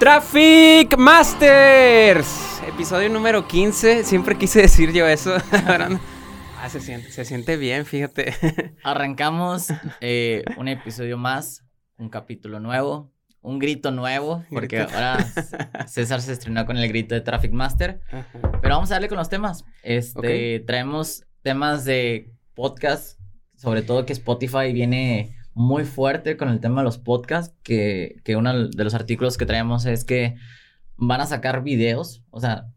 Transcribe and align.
Traffic 0.00 0.96
Masters, 0.96 2.62
episodio 2.66 3.10
número 3.10 3.46
15. 3.46 4.02
Siempre 4.02 4.38
quise 4.38 4.62
decir 4.62 4.94
yo 4.94 5.06
eso. 5.06 5.36
ah, 5.52 6.68
se 6.70 6.80
siente, 6.80 7.12
se 7.12 7.26
siente 7.26 7.58
bien, 7.58 7.84
fíjate. 7.84 8.32
Arrancamos 8.82 9.68
eh, 10.00 10.42
un 10.56 10.68
episodio 10.68 11.18
más, 11.18 11.66
un 11.98 12.08
capítulo 12.08 12.60
nuevo, 12.60 13.12
un 13.42 13.58
grito 13.58 13.90
nuevo, 13.90 14.42
porque 14.48 14.80
ahora 14.80 15.18
César 15.86 16.22
se 16.22 16.32
estrenó 16.32 16.64
con 16.64 16.78
el 16.78 16.88
grito 16.88 17.14
de 17.14 17.20
Traffic 17.20 17.52
Master. 17.52 18.00
Pero 18.62 18.76
vamos 18.76 18.90
a 18.90 18.94
darle 18.94 19.08
con 19.08 19.18
los 19.18 19.28
temas. 19.28 19.66
Este, 19.82 20.60
traemos 20.60 21.26
temas 21.42 21.84
de 21.84 22.32
podcast, 22.54 23.20
sobre 23.54 23.82
todo 23.82 24.06
que 24.06 24.14
Spotify 24.14 24.72
viene 24.72 25.36
muy 25.60 25.84
fuerte 25.84 26.36
con 26.36 26.48
el 26.48 26.58
tema 26.58 26.80
de 26.80 26.84
los 26.84 26.98
podcasts, 26.98 27.54
que, 27.62 28.16
que 28.24 28.34
uno 28.34 28.68
de 28.68 28.84
los 28.84 28.94
artículos 28.94 29.36
que 29.36 29.46
traemos 29.46 29.84
es 29.84 30.04
que 30.04 30.36
van 30.96 31.20
a 31.20 31.26
sacar 31.26 31.62
videos, 31.62 32.24
o 32.30 32.40
sea, 32.40 32.68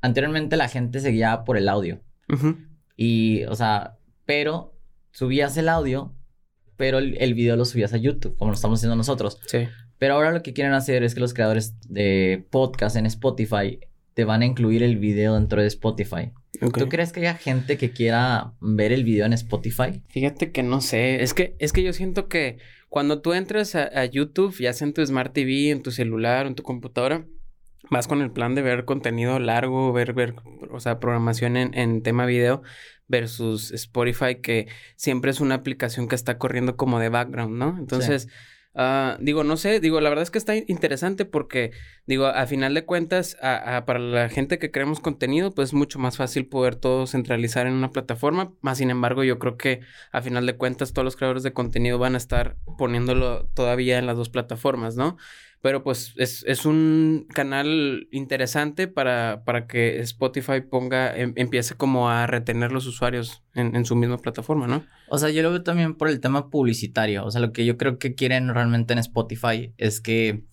anteriormente 0.00 0.56
la 0.56 0.68
gente 0.68 1.00
seguía 1.00 1.44
por 1.44 1.56
el 1.56 1.68
audio. 1.68 2.00
Y, 2.96 3.44
o 3.44 3.54
sea, 3.54 3.98
pero 4.26 4.74
subías 5.12 5.56
el 5.56 5.68
audio, 5.68 6.12
pero 6.76 6.98
el, 6.98 7.16
el, 7.20 7.34
video 7.34 7.56
lo 7.56 7.64
subías 7.64 7.92
a 7.92 7.98
YouTube, 7.98 8.36
como 8.36 8.50
lo 8.50 8.56
estamos 8.56 8.80
haciendo 8.80 8.96
nosotros. 8.96 9.38
Sí. 9.46 9.68
Pero 9.98 10.14
ahora 10.14 10.32
lo 10.32 10.42
que 10.42 10.52
quieren 10.52 10.72
hacer 10.72 11.04
es 11.04 11.14
que 11.14 11.20
los 11.20 11.34
creadores 11.34 11.80
de 11.88 12.46
podcast 12.50 12.96
en 12.96 13.06
Spotify 13.06 13.78
te 14.14 14.24
van 14.24 14.42
a 14.42 14.46
incluir 14.46 14.82
el 14.82 14.96
video 14.96 15.34
dentro 15.34 15.60
de 15.60 15.66
Spotify. 15.66 16.32
¿Tú 16.60 16.88
crees 16.88 17.12
que 17.12 17.20
haya 17.20 17.34
gente 17.34 17.76
que 17.76 17.90
quiera 17.90 18.54
ver 18.60 18.92
el 18.92 19.04
video 19.04 19.26
en 19.26 19.32
Spotify? 19.32 20.02
Fíjate 20.08 20.52
que 20.52 20.62
no 20.62 20.80
sé. 20.80 21.22
Es 21.22 21.34
que, 21.34 21.56
es 21.58 21.72
que 21.72 21.82
yo 21.82 21.92
siento 21.92 22.28
que 22.28 22.58
cuando 22.88 23.20
tú 23.20 23.32
entras 23.32 23.74
a, 23.74 24.04
YouTube, 24.04 24.56
ya 24.58 24.72
sea 24.72 24.86
en 24.86 24.94
tu 24.94 25.04
Smart 25.04 25.32
TV, 25.32 25.70
en 25.70 25.82
tu 25.82 25.90
celular, 25.90 26.46
en 26.46 26.54
tu 26.54 26.62
computadora, 26.62 27.26
vas 27.90 28.06
con 28.06 28.22
el 28.22 28.30
plan 28.30 28.54
de 28.54 28.62
ver 28.62 28.84
contenido 28.84 29.40
largo, 29.40 29.92
ver, 29.92 30.12
ver, 30.12 30.36
o 30.70 30.78
sea, 30.78 31.00
programación 31.00 31.56
en, 31.56 31.76
en 31.76 32.02
tema 32.02 32.24
video 32.24 32.62
versus 33.08 33.72
Spotify, 33.72 34.36
que 34.40 34.68
siempre 34.94 35.32
es 35.32 35.40
una 35.40 35.56
aplicación 35.56 36.06
que 36.06 36.14
está 36.14 36.38
corriendo 36.38 36.76
como 36.76 37.00
de 37.00 37.08
background, 37.08 37.56
¿no? 37.56 37.76
Entonces... 37.78 38.28
Uh, 38.74 39.16
digo, 39.20 39.44
no 39.44 39.56
sé, 39.56 39.78
digo, 39.78 40.00
la 40.00 40.08
verdad 40.08 40.24
es 40.24 40.32
que 40.32 40.38
está 40.38 40.56
interesante 40.56 41.24
porque, 41.24 41.70
digo, 42.06 42.26
a 42.26 42.46
final 42.46 42.74
de 42.74 42.84
cuentas, 42.84 43.36
para 43.40 43.98
la 43.98 44.28
gente 44.28 44.58
que 44.58 44.70
creamos 44.72 45.00
contenido, 45.00 45.52
pues 45.52 45.68
es 45.68 45.74
mucho 45.74 45.98
más 45.98 46.16
fácil 46.16 46.46
poder 46.46 46.74
todo 46.74 47.06
centralizar 47.06 47.66
en 47.66 47.74
una 47.74 47.90
plataforma. 47.90 48.52
Más 48.62 48.78
sin 48.78 48.90
embargo, 48.90 49.22
yo 49.22 49.38
creo 49.38 49.56
que 49.56 49.80
a 50.10 50.22
final 50.22 50.46
de 50.46 50.56
cuentas 50.56 50.92
todos 50.92 51.04
los 51.04 51.16
creadores 51.16 51.44
de 51.44 51.52
contenido 51.52 51.98
van 51.98 52.14
a 52.14 52.18
estar 52.18 52.56
poniéndolo 52.76 53.46
todavía 53.54 53.98
en 53.98 54.06
las 54.06 54.16
dos 54.16 54.28
plataformas, 54.28 54.96
¿no? 54.96 55.16
Pero 55.64 55.82
pues 55.82 56.12
es, 56.18 56.44
es 56.46 56.66
un 56.66 57.26
canal 57.32 58.06
interesante 58.10 58.86
para, 58.86 59.44
para 59.46 59.66
que 59.66 60.00
Spotify 60.00 60.60
ponga, 60.60 61.16
em, 61.16 61.32
empiece 61.36 61.74
como 61.74 62.10
a 62.10 62.26
retener 62.26 62.70
los 62.70 62.86
usuarios 62.86 63.42
en, 63.54 63.84
su 63.86 63.96
misma 63.96 64.18
plataforma, 64.18 64.66
¿no? 64.66 64.84
O 65.14 65.18
sea, 65.18 65.30
yo 65.30 65.42
lo 65.42 65.50
veo 65.50 65.62
también 65.62 65.94
por 65.94 66.08
el 66.08 66.18
tema 66.18 66.50
publicitario. 66.50 67.24
O 67.24 67.30
sea, 67.30 67.40
lo 67.40 67.52
que 67.52 67.64
yo 67.64 67.78
creo 67.78 67.98
que 68.00 68.16
quieren 68.16 68.52
realmente 68.52 68.92
en 68.92 68.98
Spotify 68.98 69.72
es 69.78 70.00
que 70.00 70.44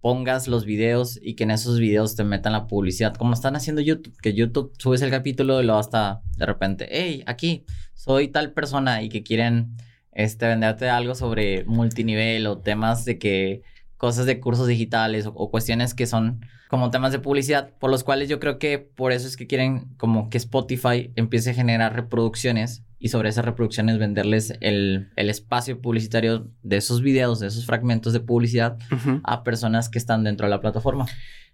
pongas 0.00 0.48
los 0.48 0.64
videos 0.64 1.20
y 1.22 1.34
que 1.36 1.44
en 1.44 1.52
esos 1.52 1.78
videos 1.78 2.16
te 2.16 2.24
metan 2.24 2.52
la 2.52 2.66
publicidad, 2.66 3.14
como 3.14 3.34
están 3.34 3.54
haciendo 3.54 3.82
YouTube, 3.82 4.16
que 4.20 4.34
YouTube 4.34 4.72
subes 4.78 5.02
el 5.02 5.10
capítulo 5.10 5.60
y 5.60 5.64
luego 5.64 5.78
hasta 5.78 6.22
de 6.36 6.46
repente, 6.46 6.88
hey, 6.90 7.22
aquí 7.26 7.64
soy 7.94 8.28
tal 8.28 8.52
persona 8.52 9.02
y 9.02 9.10
que 9.10 9.22
quieren 9.22 9.76
este, 10.10 10.48
venderte 10.48 10.88
algo 10.88 11.14
sobre 11.14 11.64
multinivel 11.66 12.48
o 12.48 12.58
temas 12.58 13.04
de 13.04 13.18
que 13.18 13.62
cosas 14.00 14.24
de 14.24 14.40
cursos 14.40 14.66
digitales 14.66 15.26
o, 15.26 15.50
cuestiones 15.50 15.92
que 15.92 16.06
son 16.06 16.46
como 16.70 16.90
temas 16.90 17.12
de 17.12 17.18
publicidad, 17.18 17.74
por 17.78 17.90
los 17.90 18.02
cuales 18.02 18.30
yo 18.30 18.40
creo 18.40 18.58
que 18.58 18.78
por 18.78 19.12
eso 19.12 19.28
es 19.28 19.36
que 19.36 19.46
quieren 19.46 19.88
como 19.98 20.30
que 20.30 20.38
Spotify 20.38 21.12
empiece 21.16 21.50
a 21.50 21.54
generar 21.54 21.94
reproducciones 21.94 22.82
y 22.98 23.08
sobre 23.08 23.28
esas 23.28 23.44
reproducciones 23.44 23.98
venderles 23.98 24.54
el, 24.62 25.10
el 25.16 25.28
espacio 25.28 25.82
publicitario 25.82 26.48
de 26.62 26.78
esos 26.78 27.02
videos, 27.02 27.40
de 27.40 27.48
esos 27.48 27.66
fragmentos 27.66 28.14
de 28.14 28.20
publicidad 28.20 28.78
a 29.22 29.44
personas 29.44 29.90
que 29.90 29.98
están 29.98 30.24
dentro 30.24 30.46
de 30.46 30.50
la 30.50 30.62
plataforma. 30.62 31.04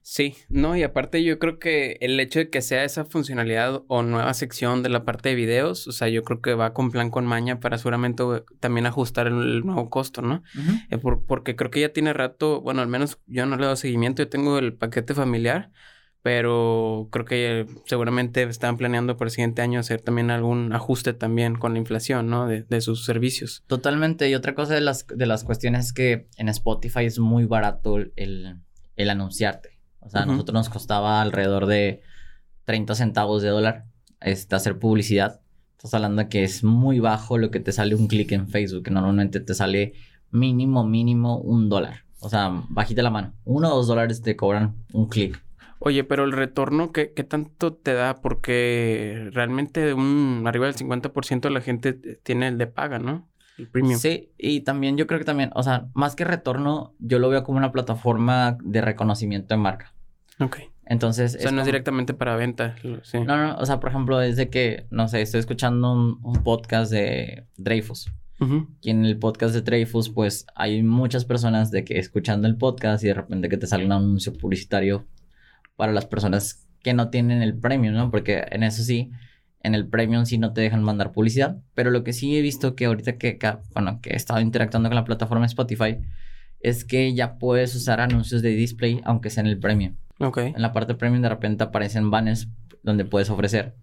Sí, 0.09 0.37
no, 0.49 0.77
y 0.77 0.85
aparte 0.85 1.25
yo 1.25 1.41
creo 1.41 1.59
que 1.59 1.99
el 2.01 2.21
hecho 2.21 2.39
de 2.39 2.49
que 2.49 2.63
sea 2.63 2.85
esa 2.85 3.05
funcionalidad 3.05 3.83
o 3.89 4.05
nueva 4.05 4.33
sección 4.35 4.85
de 4.85 4.89
la 4.89 5.05
parte 5.05 5.31
de 5.31 5.35
videos, 5.35 5.89
o 5.89 5.91
sea, 5.91 6.09
yo 6.09 6.23
creo 6.23 6.41
que 6.41 6.55
va 6.55 6.75
con 6.75 6.93
plan 6.93 7.11
con 7.11 7.27
maña 7.27 7.59
para 7.59 7.77
seguramente 7.77 8.23
también 8.61 8.87
ajustar 8.87 9.27
el, 9.27 9.67
nuevo 9.67 9.91
costo, 9.91 10.23
¿no? 10.23 10.45
Eh, 10.91 10.99
porque 10.99 11.57
creo 11.57 11.73
que 11.73 11.81
ya 11.81 11.93
tiene 11.93 12.13
rato, 12.13 12.61
bueno, 12.61 12.83
al 12.83 12.89
menos 12.89 13.19
yo 13.27 13.47
no 13.47 13.57
le 13.57 13.67
doy 13.67 13.77
seguimiento, 13.77 14.23
yo 14.23 14.29
tengo 14.29 14.59
el 14.59 14.75
paquete 14.75 15.13
familiar, 15.13 15.73
pero 16.23 17.09
creo 17.11 17.25
que 17.25 17.67
seguramente 17.87 18.45
están 18.45 18.77
planeando 18.77 19.17
para 19.17 19.27
el 19.27 19.33
siguiente 19.33 19.63
año 19.63 19.81
hacer 19.81 20.03
también 20.03 20.31
algún 20.31 20.73
ajuste 20.73 21.15
también 21.15 21.57
con 21.57 21.73
la 21.73 21.81
inflación, 21.81 22.31
¿no? 22.31 22.47
De, 22.47 22.63
de, 22.63 22.81
sus 22.81 23.05
servicios. 23.05 23.65
Totalmente. 23.67 24.31
Y 24.31 24.37
otra 24.37 24.55
cosa 24.55 24.73
de 24.75 24.83
las, 24.83 25.05
de 25.09 25.27
las 25.27 25.43
cuestiones 25.43 25.87
es 25.87 25.93
que 25.93 26.29
en 26.37 26.49
Spotify 26.49 27.07
es 27.07 27.19
muy 27.19 27.45
barato 27.45 27.97
el, 27.97 28.61
el 28.95 29.11
anunciarte. 29.11 29.76
O 30.07 30.11
sea, 30.11 30.23
a 30.23 30.27
nosotros 30.27 30.55
nos 30.55 30.69
costaba 30.69 31.21
alrededor 31.21 31.67
de 31.67 32.01
30 32.65 32.95
centavos 32.95 33.43
de 33.43 33.49
dólar 33.49 33.87
este, 34.21 34.55
hacer 34.55 34.79
publicidad. 34.79 35.41
Estás 35.73 35.95
hablando 35.95 36.23
de 36.23 36.29
que 36.29 36.45
es 36.45 36.65
muy 36.65 37.01
bajo 37.01 37.39
lo 37.39 37.51
que 37.51 37.61
te 37.61 37.73
sale 37.73 37.95
un 37.95 38.07
clic 38.07 38.33
en 38.33 38.49
Facebook, 38.49 38.85
que 38.85 38.91
normalmente 38.91 39.41
te 39.41 39.55
sale 39.55 39.95
mínimo, 40.31 40.85
mínimo 40.85 41.39
un 41.39 41.69
dólar. 41.69 42.05
O 42.21 42.29
sea, 42.29 42.65
bajita 42.69 43.03
la 43.03 43.11
mano. 43.11 43.35
Uno 43.45 43.73
o 43.73 43.77
dos 43.77 43.87
dólares 43.87 44.23
te 44.23 44.37
cobran 44.37 44.75
un 44.93 45.09
clic. 45.09 45.43
Oye, 45.79 46.05
pero 46.05 46.25
el 46.25 46.33
retorno, 46.33 46.91
¿qué, 46.93 47.13
¿qué, 47.13 47.23
tanto 47.23 47.75
te 47.75 47.93
da? 47.93 48.15
Porque 48.17 49.29
realmente 49.33 49.93
un, 49.93 50.43
arriba 50.47 50.67
del 50.67 50.75
50% 50.75 51.41
de 51.43 51.51
la 51.51 51.61
gente 51.61 51.93
tiene 51.93 52.49
el 52.49 52.59
de 52.59 52.67
paga, 52.67 52.99
¿no? 52.99 53.29
El 53.59 53.69
premium. 53.69 53.99
Sí, 53.99 54.31
y 54.39 54.61
también 54.61 54.97
yo 54.97 55.07
creo 55.07 55.19
que 55.19 55.25
también, 55.25 55.51
o 55.55 55.63
sea, 55.63 55.89
más 55.95 56.15
que 56.15 56.25
retorno, 56.25 56.95
yo 56.99 57.19
lo 57.19 57.29
veo 57.29 57.43
como 57.43 57.59
una 57.59 57.73
plataforma 57.73 58.59
de 58.63 58.81
reconocimiento 58.81 59.55
de 59.55 59.59
marca. 59.59 59.93
Ok. 60.41 60.59
Entonces. 60.85 61.37
O 61.37 61.41
sea, 61.41 61.51
no 61.51 61.61
es 61.61 61.67
directamente 61.67 62.15
para 62.15 62.37
venta. 62.37 62.77
Sí. 63.03 63.19
No, 63.21 63.37
no, 63.37 63.57
o 63.57 63.67
sea, 63.67 63.81
por 63.81 63.91
ejemplo, 63.91 64.21
es 64.21 64.37
de 64.37 64.49
que, 64.49 64.87
no 64.91 65.09
sé, 65.09 65.21
estoy 65.21 65.41
escuchando 65.41 65.93
un, 65.93 66.43
podcast 66.45 66.91
de 66.93 67.45
Dreyfus. 67.57 68.13
Y 68.83 68.91
en 68.91 69.07
el 69.07 69.19
podcast 69.19 69.55
de 69.55 69.63
Dreyfus, 69.63 70.11
pues 70.11 70.47
hay 70.55 70.83
muchas 70.83 71.25
personas 71.25 71.71
de 71.71 71.85
que 71.85 71.99
escuchando 71.99 72.47
el 72.47 72.57
podcast 72.57 73.03
y 73.03 73.07
de 73.07 73.15
repente 73.15 73.49
que 73.49 73.57
te 73.57 73.67
sale 73.67 73.87
un 73.87 73.93
anuncio 73.93 74.35
publicitario 74.35 75.07
para 75.75 75.93
las 75.93 76.05
personas 76.05 76.67
que 76.83 76.93
no 76.93 77.09
tienen 77.09 77.41
el 77.41 77.57
premium, 77.57 77.95
¿no? 77.95 78.11
Porque 78.11 78.45
en 78.51 78.63
eso 78.63 78.83
sí, 78.83 79.11
en 79.67 79.75
el 79.75 79.87
premium 79.87 80.25
sí 80.27 80.39
no 80.39 80.53
te 80.53 80.61
dejan 80.61 80.83
mandar 80.83 81.13
publicidad. 81.13 81.59
Pero 81.75 81.91
lo 81.91 82.05
que 82.05 82.13
sí 82.13 82.37
he 82.37 82.41
visto 82.41 82.75
que 82.75 82.87
ahorita 82.87 83.19
que, 83.19 83.39
bueno, 83.75 84.01
que 84.01 84.11
he 84.11 84.17
estado 84.17 84.41
interactuando 84.41 84.89
con 84.89 84.97
la 84.97 85.05
plataforma 85.05 85.47
Spotify, 85.47 85.99
es 86.61 86.85
que 86.85 87.15
ya 87.15 87.39
puedes 87.39 87.75
usar 87.75 88.01
anuncios 88.01 88.43
de 88.43 88.51
display 88.51 89.01
aunque 89.05 89.31
sea 89.31 89.43
en 89.43 89.49
el 89.49 89.59
premium. 89.59 89.97
Ok. 90.19 90.39
En 90.39 90.63
la 90.63 90.73
parte 90.73 90.95
premium 90.95 91.23
de 91.23 91.29
repente 91.29 91.65
aparecen 91.65 92.11
banners 92.11 92.49
donde 92.83 93.05
puedes 93.05 93.29
ofrecer. 93.31 93.75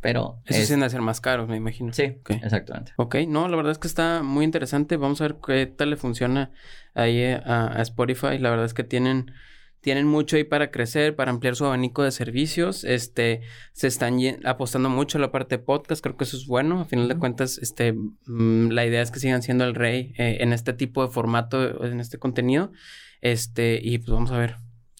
Pero. 0.00 0.40
Eso 0.46 0.60
es... 0.60 0.68
tiende 0.68 0.88
ser 0.90 1.00
más 1.00 1.20
caros, 1.20 1.48
me 1.48 1.56
imagino. 1.56 1.92
Sí, 1.92 2.18
exactamente. 2.28 2.92
Ok, 2.96 3.16
no, 3.26 3.48
la 3.48 3.56
verdad 3.56 3.72
es 3.72 3.78
que 3.78 3.88
está 3.88 4.22
muy 4.22 4.44
interesante. 4.44 4.96
Vamos 4.96 5.20
a 5.20 5.24
ver 5.24 5.36
qué 5.44 5.66
tal 5.66 5.90
le 5.90 5.96
funciona 5.96 6.50
ahí 6.94 7.22
a, 7.24 7.74
Spotify. 7.82 8.38
La 8.38 8.50
verdad 8.50 8.66
es 8.66 8.74
que 8.74 8.84
tienen 8.84 9.32
tienen 9.80 10.06
mucho 10.06 10.36
ahí 10.36 10.44
para 10.44 10.70
crecer, 10.70 11.16
para 11.16 11.30
ampliar 11.30 11.56
su 11.56 11.64
abanico 11.64 12.02
de 12.02 12.10
servicios. 12.10 12.84
Este, 12.84 13.42
se 13.72 13.86
están 13.86 14.18
apostando 14.44 14.90
mucho 14.90 15.18
a 15.18 15.20
la 15.20 15.30
parte 15.30 15.58
de 15.58 15.64
podcast, 15.64 16.02
creo 16.02 16.16
que 16.16 16.24
eso 16.24 16.36
es 16.36 16.46
bueno. 16.46 16.80
A 16.80 16.84
final 16.84 17.08
de 17.08 17.16
cuentas, 17.16 17.58
este, 17.58 17.92
mm, 17.92 18.70
la 18.70 18.86
idea 18.86 19.02
es 19.02 19.10
que 19.10 19.20
sigan 19.20 19.42
siendo 19.42 19.64
el 19.64 19.74
rey 19.74 20.12
eh, 20.18 20.38
en 20.40 20.52
este 20.52 20.72
tipo 20.72 21.06
de 21.06 21.12
formato, 21.12 21.84
en 21.84 22.00
este 22.00 22.18
contenido. 22.18 22.72
Este, 23.20 23.80
y 23.82 23.98
pues 23.98 24.10
vamos 24.10 24.30
a 24.30 24.38
ver 24.38 24.56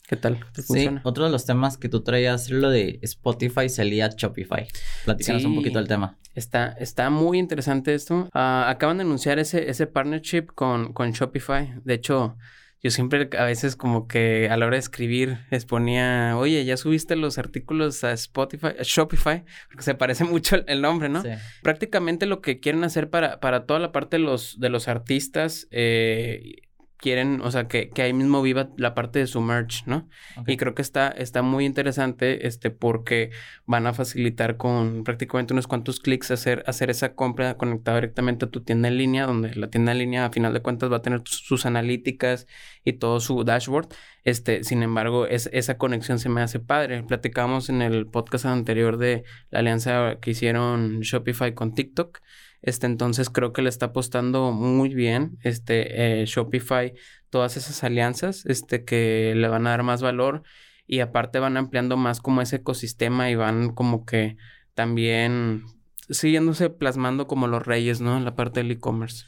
¿Qué 0.09 0.17
tal? 0.17 0.39
sí, 0.55 0.89
otro 1.03 1.27
de 1.27 1.31
los 1.31 1.45
temas 1.45 1.77
que 1.77 1.91
tú 1.91 2.03
traías 2.03 2.45
es 2.45 2.51
lo 2.51 2.71
de 2.71 2.99
Spotify 3.03 3.69
salía 3.69 4.09
Shopify. 4.09 4.67
Platícanos 5.05 5.45
un 5.45 5.57
poquito 5.57 5.79
del 5.79 5.87
tema. 5.87 6.17
Está, 6.35 6.69
está 6.79 7.11
muy 7.11 7.39
interesante 7.39 7.93
esto. 7.93 8.31
Ah, 8.33 8.71
acaban 8.71 8.97
de 8.97 9.03
anunciar 9.03 9.39
ese, 9.39 9.69
ese 9.69 9.87
partnership 9.87 10.47
con, 10.55 10.95
con 10.95 11.13
Shopify. 11.13 11.75
De 11.85 11.93
hecho, 11.93 12.39
yo 12.83 12.91
siempre 12.91 13.29
a 13.37 13.45
veces 13.45 13.75
como 13.75 14.07
que 14.07 14.49
a 14.51 14.57
la 14.57 14.67
hora 14.67 14.77
de 14.77 14.81
escribir 14.81 15.39
les 15.51 15.65
ponía, 15.65 16.37
oye, 16.37 16.65
ya 16.65 16.77
subiste 16.77 17.17
los 17.17 17.39
artículos 17.39 18.05
a 18.05 18.13
Spotify, 18.13 18.69
a 18.79 18.83
Shopify, 18.83 19.45
porque 19.69 19.83
se 19.83 19.95
parece 19.95 20.25
mucho 20.25 20.57
el 20.67 20.81
nombre, 20.81 21.09
¿no? 21.09 21.23
Sí. 21.23 21.31
Prácticamente 21.63 22.27
lo 22.27 22.41
que 22.41 22.61
quieren 22.61 22.85
hacer 22.85 23.11
para, 23.11 23.41
para 23.41 23.67
toda 23.67 23.81
la 23.81 23.91
parte 23.91 24.19
de 24.19 24.23
los, 24.23 24.61
de 24.61 24.69
los 24.69 24.87
artistas, 24.87 25.67
eh, 25.71 26.68
quieren, 26.99 27.41
o 27.43 27.51
sea, 27.51 27.69
que, 27.69 27.91
que 27.91 28.03
ahí 28.03 28.13
mismo 28.13 28.43
viva 28.43 28.71
la 28.77 28.95
parte 28.95 29.21
de 29.21 29.27
su 29.27 29.41
merch, 29.41 29.85
¿no? 29.87 30.09
Y 30.47 30.57
creo 30.57 30.75
que 30.75 30.83
está, 30.83 31.09
está 31.09 31.43
muy 31.43 31.65
interesante, 31.65 32.47
este, 32.47 32.71
porque 32.71 33.31
van 33.67 33.87
a 33.87 33.95
facilitar 33.95 34.57
con 34.57 35.05
prácticamente 35.05 35.53
unos 35.53 35.69
cuantos 35.69 36.01
clics 36.01 36.31
hacer, 36.31 36.65
hacer 36.67 36.91
esa 36.91 37.15
compra 37.15 37.57
conectada 37.57 37.99
directamente 37.99 38.47
a 38.47 38.51
tu 38.51 38.63
tienda 38.63 38.89
en 38.89 38.99
línea, 38.99 39.27
donde 39.27 39.55
la 39.55 39.71
tienda 39.71 39.93
en 39.93 39.99
línea, 39.99 40.27
a 40.27 40.31
final 40.31 40.53
de 40.53 40.61
cuentas, 40.61 40.91
va 40.91 40.97
a 40.97 41.03
tener 41.03 41.23
sus 41.25 41.67
analíticas 41.67 42.47
y 42.85 42.95
todo 42.95 43.21
su 43.21 43.45
dashboard. 43.45 43.89
Este, 44.25 44.65
sin 44.65 44.83
embargo, 44.83 45.27
es, 45.27 45.49
esa 45.53 45.79
conexión 45.79 46.19
se 46.19 46.29
me 46.29 46.43
hace 46.43 46.59
padre. 46.59 47.05
Platicamos 47.05 47.69
en 47.69 47.81
el 47.81 48.07
podcast 48.07 48.45
anterior 48.47 48.99
de 48.99 49.23
la 49.51 49.61
alianza 49.61 50.19
que 50.21 50.33
hicieron 50.33 51.01
Shopify 51.01 51.55
con 51.55 51.75
TikTok. 51.75 52.21
Este, 52.63 52.87
entonces 52.87 53.31
creo 53.31 53.53
que 53.53 53.63
le 53.63 53.69
está 53.69 53.87
apostando 53.87 54.51
muy 54.51 54.93
bien 54.95 55.39
este, 55.43 56.23
eh, 56.23 56.27
Shopify 56.27 56.93
todas 57.31 57.57
esas 57.57 57.85
alianzas 57.85 58.45
este, 58.47 58.85
que 58.85 59.33
le 59.37 59.49
van 59.49 59.67
a 59.67 59.71
dar 59.71 59.85
más 59.85 60.03
valor 60.03 60.43
y 60.87 61.01
aparte 61.01 61.39
van 61.39 61.57
ampliando 61.57 61.97
más 61.97 62.21
como 62.21 62.43
ese 62.43 62.57
ecosistema 62.57 63.31
y 63.31 63.37
van 63.37 63.71
como 63.75 64.05
que 64.05 64.37
también 64.75 65.65
siguiéndose 66.11 66.71
plasmando 66.71 67.27
como 67.27 67.47
los 67.47 67.65
reyes, 67.65 68.01
¿no? 68.01 68.17
En 68.17 68.25
la 68.25 68.35
parte 68.35 68.61
del 68.61 68.71
e-commerce. 68.71 69.27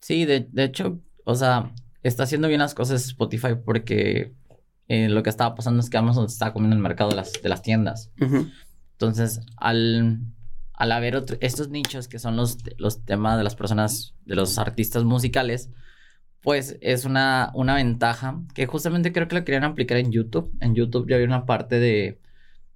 Sí, 0.00 0.24
de, 0.24 0.48
de, 0.50 0.64
hecho, 0.64 1.00
o 1.24 1.34
sea, 1.34 1.72
está 2.02 2.22
haciendo 2.22 2.48
bien 2.48 2.60
las 2.60 2.74
cosas 2.74 3.04
Spotify 3.04 3.54
porque 3.62 4.32
eh, 4.88 5.08
lo 5.08 5.22
que 5.22 5.30
estaba 5.30 5.54
pasando 5.54 5.80
es 5.80 5.90
que 5.90 5.98
Amazon 5.98 6.26
estaba 6.26 6.52
comiendo 6.52 6.76
el 6.76 6.82
mercado 6.82 7.10
de 7.10 7.16
las, 7.16 7.32
de 7.40 7.48
las 7.48 7.62
tiendas. 7.62 8.10
Entonces, 8.92 9.40
al 9.56 10.20
al 10.82 10.90
haber 10.90 11.24
estos 11.38 11.68
nichos 11.68 12.08
que 12.08 12.18
son 12.18 12.34
los, 12.34 12.58
los 12.76 13.04
temas 13.04 13.38
de 13.38 13.44
las 13.44 13.54
personas, 13.54 14.16
de 14.24 14.34
los 14.34 14.58
artistas 14.58 15.04
musicales, 15.04 15.70
pues 16.40 16.76
es 16.80 17.04
una, 17.04 17.52
una 17.54 17.76
ventaja 17.76 18.42
que 18.52 18.66
justamente 18.66 19.12
creo 19.12 19.28
que 19.28 19.36
lo 19.36 19.44
querían 19.44 19.62
aplicar 19.62 19.98
en 19.98 20.10
YouTube. 20.10 20.52
En 20.58 20.74
YouTube 20.74 21.08
ya 21.08 21.14
había 21.14 21.28
una 21.28 21.46
parte 21.46 21.78
de, 21.78 22.18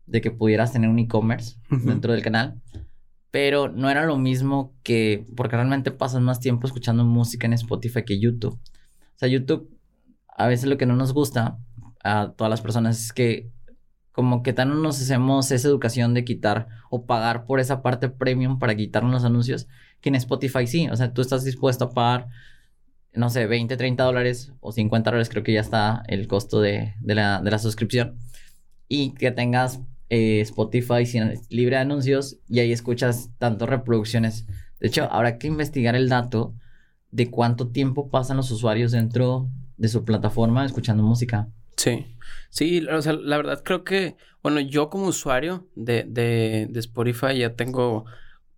de 0.06 0.20
que 0.20 0.30
pudieras 0.30 0.72
tener 0.72 0.88
un 0.88 1.00
e-commerce 1.00 1.56
dentro 1.68 2.12
del 2.12 2.22
canal, 2.22 2.62
pero 3.32 3.72
no 3.72 3.90
era 3.90 4.06
lo 4.06 4.18
mismo 4.18 4.72
que, 4.84 5.26
porque 5.34 5.56
realmente 5.56 5.90
pasas 5.90 6.22
más 6.22 6.38
tiempo 6.38 6.68
escuchando 6.68 7.04
música 7.04 7.48
en 7.48 7.54
Spotify 7.54 8.04
que 8.04 8.20
YouTube. 8.20 8.54
O 8.54 9.18
sea, 9.18 9.28
YouTube, 9.28 9.68
a 10.28 10.46
veces 10.46 10.68
lo 10.68 10.78
que 10.78 10.86
no 10.86 10.94
nos 10.94 11.12
gusta 11.12 11.58
a 12.04 12.34
todas 12.36 12.50
las 12.50 12.60
personas 12.60 13.02
es 13.02 13.12
que 13.12 13.50
como 14.16 14.42
que 14.42 14.54
tan 14.54 14.70
no 14.70 14.76
nos 14.76 14.98
hacemos 14.98 15.50
esa 15.50 15.68
educación 15.68 16.14
de 16.14 16.24
quitar 16.24 16.68
o 16.88 17.04
pagar 17.04 17.44
por 17.44 17.60
esa 17.60 17.82
parte 17.82 18.08
premium 18.08 18.58
para 18.58 18.74
quitarnos 18.74 19.12
los 19.12 19.24
anuncios, 19.24 19.68
que 20.00 20.08
en 20.08 20.14
Spotify 20.14 20.66
sí, 20.66 20.88
o 20.88 20.96
sea, 20.96 21.12
tú 21.12 21.20
estás 21.20 21.44
dispuesto 21.44 21.84
a 21.84 21.90
pagar, 21.90 22.28
no 23.12 23.28
sé, 23.28 23.46
20, 23.46 23.76
30 23.76 24.02
dólares 24.02 24.54
o 24.60 24.72
50 24.72 25.10
dólares, 25.10 25.28
creo 25.28 25.42
que 25.42 25.52
ya 25.52 25.60
está 25.60 26.02
el 26.08 26.28
costo 26.28 26.62
de, 26.62 26.94
la, 27.02 27.58
suscripción, 27.58 28.16
y 28.88 29.12
que 29.12 29.32
tengas 29.32 29.80
eh, 30.08 30.40
Spotify 30.40 31.04
sin, 31.04 31.34
libre 31.50 31.76
de 31.76 31.82
anuncios 31.82 32.38
y 32.48 32.60
ahí 32.60 32.72
escuchas 32.72 33.28
tantas 33.36 33.68
reproducciones. 33.68 34.46
De 34.80 34.88
hecho, 34.88 35.12
habrá 35.12 35.36
que 35.36 35.48
investigar 35.48 35.94
el 35.94 36.08
dato 36.08 36.54
de 37.10 37.30
cuánto 37.30 37.68
tiempo 37.68 38.08
pasan 38.08 38.38
los 38.38 38.50
usuarios 38.50 38.92
dentro 38.92 39.50
de 39.76 39.88
su 39.88 40.06
plataforma 40.06 40.64
escuchando 40.64 41.02
música. 41.02 41.50
Sí. 41.76 42.06
Sí, 42.50 42.86
o 42.88 43.02
sea, 43.02 43.12
la 43.12 43.36
verdad 43.36 43.62
creo 43.64 43.84
que, 43.84 44.16
bueno, 44.42 44.60
yo 44.60 44.88
como 44.90 45.06
usuario 45.08 45.68
de, 45.74 46.04
de, 46.04 46.66
de 46.70 46.80
Spotify 46.80 47.38
ya 47.38 47.54
tengo 47.54 48.06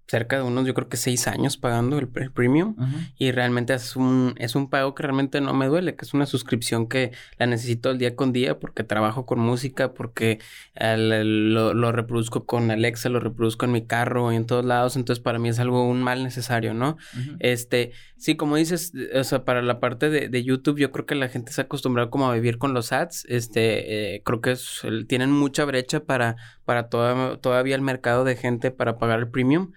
cerca 0.08 0.36
de 0.36 0.42
unos, 0.42 0.66
yo 0.66 0.72
creo 0.72 0.88
que 0.88 0.96
seis 0.96 1.28
años 1.28 1.58
pagando 1.58 1.98
el, 1.98 2.08
premium. 2.08 2.74
Y 3.18 3.30
realmente 3.30 3.74
es 3.74 3.94
un, 3.94 4.34
es 4.38 4.54
un 4.54 4.70
pago 4.70 4.94
que 4.94 5.02
realmente 5.02 5.40
no 5.42 5.52
me 5.52 5.66
duele, 5.66 5.96
que 5.96 6.04
es 6.04 6.14
una 6.14 6.24
suscripción 6.24 6.88
que 6.88 7.12
la 7.38 7.46
necesito 7.46 7.90
el 7.90 7.98
día 7.98 8.16
con 8.16 8.32
día 8.32 8.58
porque 8.58 8.84
trabajo 8.84 9.26
con 9.26 9.38
música, 9.38 9.92
porque 9.92 10.40
lo, 10.74 11.92
reproduzco 11.92 12.46
con 12.46 12.70
Alexa, 12.70 13.10
lo 13.10 13.20
reproduzco 13.20 13.66
en 13.66 13.72
mi 13.72 13.86
carro 13.86 14.32
y 14.32 14.36
en 14.36 14.46
todos 14.46 14.64
lados, 14.64 14.96
entonces 14.96 15.22
para 15.22 15.38
mí 15.38 15.50
es 15.50 15.58
algo 15.58 15.86
un 15.86 16.02
mal 16.02 16.24
necesario, 16.24 16.72
¿no? 16.72 16.96
Este, 17.38 17.92
sí, 18.16 18.34
como 18.34 18.56
dices, 18.56 18.92
o 19.14 19.24
sea, 19.24 19.44
para 19.44 19.60
la 19.60 19.78
parte 19.78 20.08
de, 20.08 20.28
de, 20.28 20.42
YouTube 20.42 20.78
yo 20.78 20.90
creo 20.90 21.04
que 21.04 21.14
la 21.14 21.28
gente 21.28 21.52
se 21.52 21.60
ha 21.60 21.64
acostumbrado 21.64 22.10
como 22.10 22.30
a 22.30 22.34
vivir 22.34 22.56
con 22.56 22.72
los 22.72 22.92
ads, 22.92 23.26
este, 23.28 24.14
eh, 24.14 24.22
creo 24.24 24.40
que 24.40 24.56
tienen 25.06 25.30
mucha 25.32 25.66
brecha 25.66 26.00
para, 26.00 26.36
para 26.68 26.90
todavía 26.90 27.74
el 27.74 27.80
mercado 27.80 28.24
de 28.24 28.36
gente 28.36 28.70
para 28.70 28.98
pagar 28.98 29.20
el 29.20 29.30
premium. 29.30 29.72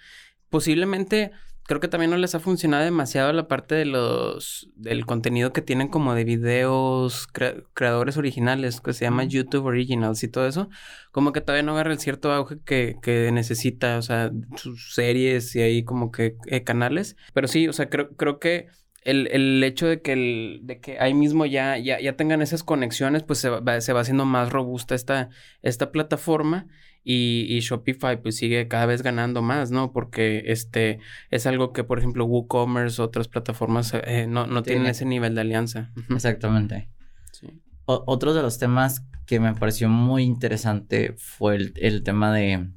Posiblemente 0.49 1.31
creo 1.63 1.79
que 1.79 1.88
también 1.88 2.11
no 2.11 2.17
les 2.17 2.35
ha 2.35 2.41
funcionado 2.41 2.83
demasiado 2.83 3.31
la 3.31 3.47
parte 3.47 3.75
de 3.75 3.85
los 3.85 4.67
del 4.75 5.05
contenido 5.05 5.53
que 5.53 5.61
tienen 5.61 5.88
como 5.88 6.15
de 6.15 6.25
videos 6.25 7.29
creadores 7.73 8.17
originales 8.17 8.81
que 8.81 8.91
se 8.91 9.05
llama 9.05 9.23
YouTube 9.23 9.67
Originals 9.67 10.21
y 10.21 10.27
todo 10.27 10.45
eso. 10.47 10.67
Como 11.13 11.31
que 11.31 11.39
todavía 11.39 11.63
no 11.63 11.71
agarra 11.71 11.93
el 11.93 11.99
cierto 11.99 12.33
auge 12.33 12.57
que, 12.65 12.97
que 13.01 13.31
necesita 13.31 13.97
o 13.97 14.01
sea 14.01 14.29
sus 14.57 14.93
series 14.93 15.55
y 15.55 15.61
ahí 15.61 15.85
como 15.85 16.11
que 16.11 16.35
eh, 16.47 16.65
canales. 16.65 17.15
Pero 17.33 17.47
sí 17.47 17.69
o 17.69 17.73
sea 17.73 17.89
creo 17.89 18.09
creo 18.17 18.38
que 18.38 18.67
el, 19.01 19.27
el 19.27 19.63
hecho 19.63 19.88
de 19.88 20.01
que, 20.01 20.13
el, 20.13 20.59
de 20.63 20.80
que 20.80 21.00
ahí 21.00 21.13
mismo 21.13 21.45
ya, 21.45 21.77
ya, 21.77 22.00
ya 22.00 22.15
tengan 22.15 22.42
esas 22.42 22.63
conexiones, 22.63 23.24
pues 23.24 23.39
se 23.39 23.50
va, 23.50 23.81
se 23.81 23.94
va 23.94 24.01
haciendo 24.01 24.25
más 24.25 24.51
robusta 24.51 24.94
esta, 24.95 25.30
esta 25.62 25.92
plataforma 25.92 26.68
y, 27.03 27.48
y, 27.50 27.59
Shopify 27.62 28.21
pues 28.21 28.38
sigue 28.38 28.68
cada 28.68 28.86
vez 28.86 29.01
ganando 29.01 29.42
más, 29.42 29.71
¿no? 29.71 29.92
Porque 29.92 30.44
este 30.48 31.00
es 31.31 31.48
algo 31.48 31.74
que, 31.74 31.83
por 31.83 31.98
ejemplo, 31.98 32.25
WooCommerce, 32.25 33.01
otras 33.01 33.27
plataformas 33.27 33.92
eh, 33.94 34.27
no, 34.27 34.45
no 34.45 34.62
tienen 34.62 34.86
ese 34.86 35.06
nivel 35.06 35.33
de 35.33 35.42
alianza. 35.42 35.92
Exactamente. 36.09 36.89
Sí. 37.31 37.59
otro 37.86 38.36
de 38.36 38.44
los 38.44 38.59
temas 38.59 39.03
que 39.25 39.39
me 39.39 39.56
pareció 39.56 39.89
muy 39.89 40.24
interesante 40.24 41.15
fue 41.18 41.56
el, 41.56 41.74
el 41.77 42.03
tema 42.03 42.31
de... 42.31 42.69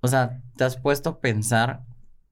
O 0.00 0.08
sea, 0.08 0.40
¿te 0.56 0.64
has 0.64 0.78
puesto 0.78 1.10
a 1.10 1.20
pensar 1.20 1.82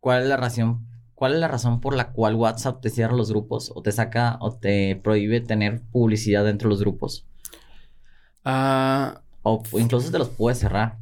cuál 0.00 0.22
es 0.22 0.28
la 0.28 0.38
razón 0.38 0.86
¿Cuál 1.18 1.34
es 1.34 1.40
la 1.40 1.48
razón 1.48 1.80
por 1.80 1.96
la 1.96 2.12
cual 2.12 2.36
WhatsApp 2.36 2.80
te 2.80 2.90
cierra 2.90 3.16
los 3.16 3.32
grupos 3.32 3.72
o 3.74 3.82
te 3.82 3.90
saca 3.90 4.36
o 4.40 4.54
te 4.54 4.94
prohíbe 5.02 5.40
tener 5.40 5.82
publicidad 5.90 6.44
dentro 6.44 6.68
de 6.68 6.74
los 6.74 6.80
grupos? 6.80 7.26
Ah. 8.44 9.20
o 9.42 9.60
incluso 9.80 10.12
te 10.12 10.18
los 10.20 10.28
puede 10.28 10.54
cerrar. 10.54 10.98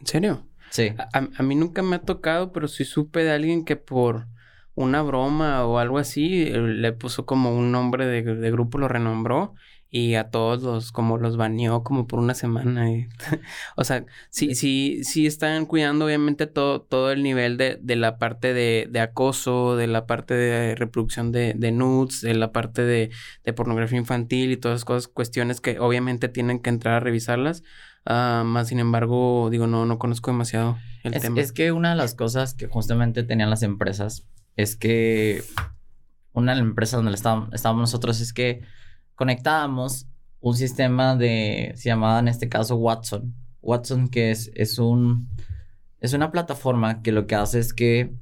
¿En 0.00 0.06
serio? 0.06 0.46
Sí. 0.68 0.92
A, 1.14 1.42
mí 1.42 1.54
nunca 1.54 1.80
me 1.80 1.96
ha 1.96 2.02
tocado, 2.02 2.52
pero 2.52 2.68
sí 2.68 2.84
supe 2.84 3.24
de 3.24 3.32
alguien 3.32 3.64
que 3.64 3.76
por 3.76 4.26
una 4.74 5.00
broma 5.00 5.64
o 5.64 5.78
algo 5.78 5.96
así 5.96 6.42
eh, 6.42 6.58
le 6.58 6.92
puso 6.92 7.24
como 7.24 7.56
un 7.56 7.72
nombre 7.72 8.04
de, 8.04 8.22
de 8.22 8.50
grupo, 8.50 8.76
lo 8.76 8.86
renombró 8.86 9.54
y 9.96 10.16
a 10.16 10.28
todos 10.28 10.60
los 10.60 10.90
como 10.90 11.18
los 11.18 11.36
baneó 11.36 11.84
como 11.84 12.08
por 12.08 12.18
una 12.18 12.34
semana. 12.34 12.84
o 13.76 13.84
sea, 13.84 14.04
sí, 14.28 14.56
sí, 14.56 15.04
sí 15.04 15.24
están 15.24 15.66
cuidando 15.66 16.06
obviamente 16.06 16.48
todo, 16.48 16.80
todo 16.80 17.12
el 17.12 17.22
nivel 17.22 17.56
de, 17.58 17.78
de 17.80 17.94
la 17.94 18.18
parte 18.18 18.52
de, 18.52 18.88
de, 18.90 18.98
acoso, 18.98 19.76
de 19.76 19.86
la 19.86 20.04
parte 20.04 20.34
de 20.34 20.74
reproducción 20.74 21.30
de, 21.30 21.54
de 21.56 21.70
nudes, 21.70 22.22
de 22.22 22.34
la 22.34 22.50
parte 22.50 22.82
de, 22.82 23.10
de, 23.44 23.52
pornografía 23.52 23.96
infantil 23.96 24.50
y 24.50 24.56
todas 24.56 24.78
esas 24.78 24.84
cosas, 24.84 25.06
cuestiones 25.06 25.60
que 25.60 25.78
obviamente 25.78 26.28
tienen 26.28 26.58
que 26.58 26.70
entrar 26.70 26.94
a 26.94 27.00
revisarlas. 27.00 27.62
Uh, 28.04 28.42
más 28.42 28.66
sin 28.66 28.80
embargo, 28.80 29.48
digo, 29.48 29.68
no, 29.68 29.86
no 29.86 30.00
conozco 30.00 30.32
demasiado 30.32 30.76
el 31.04 31.12
tema. 31.20 31.40
Es 31.40 31.52
que 31.52 31.70
una 31.70 31.90
de 31.90 31.96
las 31.96 32.16
cosas 32.16 32.54
que 32.54 32.66
justamente 32.66 33.22
tenían 33.22 33.48
las 33.48 33.62
empresas 33.62 34.26
es 34.56 34.74
que 34.74 35.44
una 36.32 36.50
de 36.50 36.58
las 36.58 36.66
empresas 36.66 36.98
donde 36.98 37.14
estábamos, 37.14 37.50
estábamos 37.52 37.82
nosotros 37.82 38.20
es 38.20 38.32
que 38.32 38.62
conectábamos 39.14 40.06
un 40.40 40.56
sistema 40.56 41.16
de, 41.16 41.72
se 41.76 41.88
llamaba 41.88 42.18
en 42.18 42.28
este 42.28 42.48
caso 42.48 42.76
Watson. 42.76 43.34
Watson 43.62 44.08
que 44.08 44.30
es, 44.30 44.50
es 44.54 44.78
un, 44.78 45.28
es 46.00 46.12
una 46.12 46.30
plataforma 46.30 47.02
que 47.02 47.12
lo 47.12 47.26
que 47.26 47.34
hace 47.34 47.58
es 47.58 47.72
que 47.72 48.12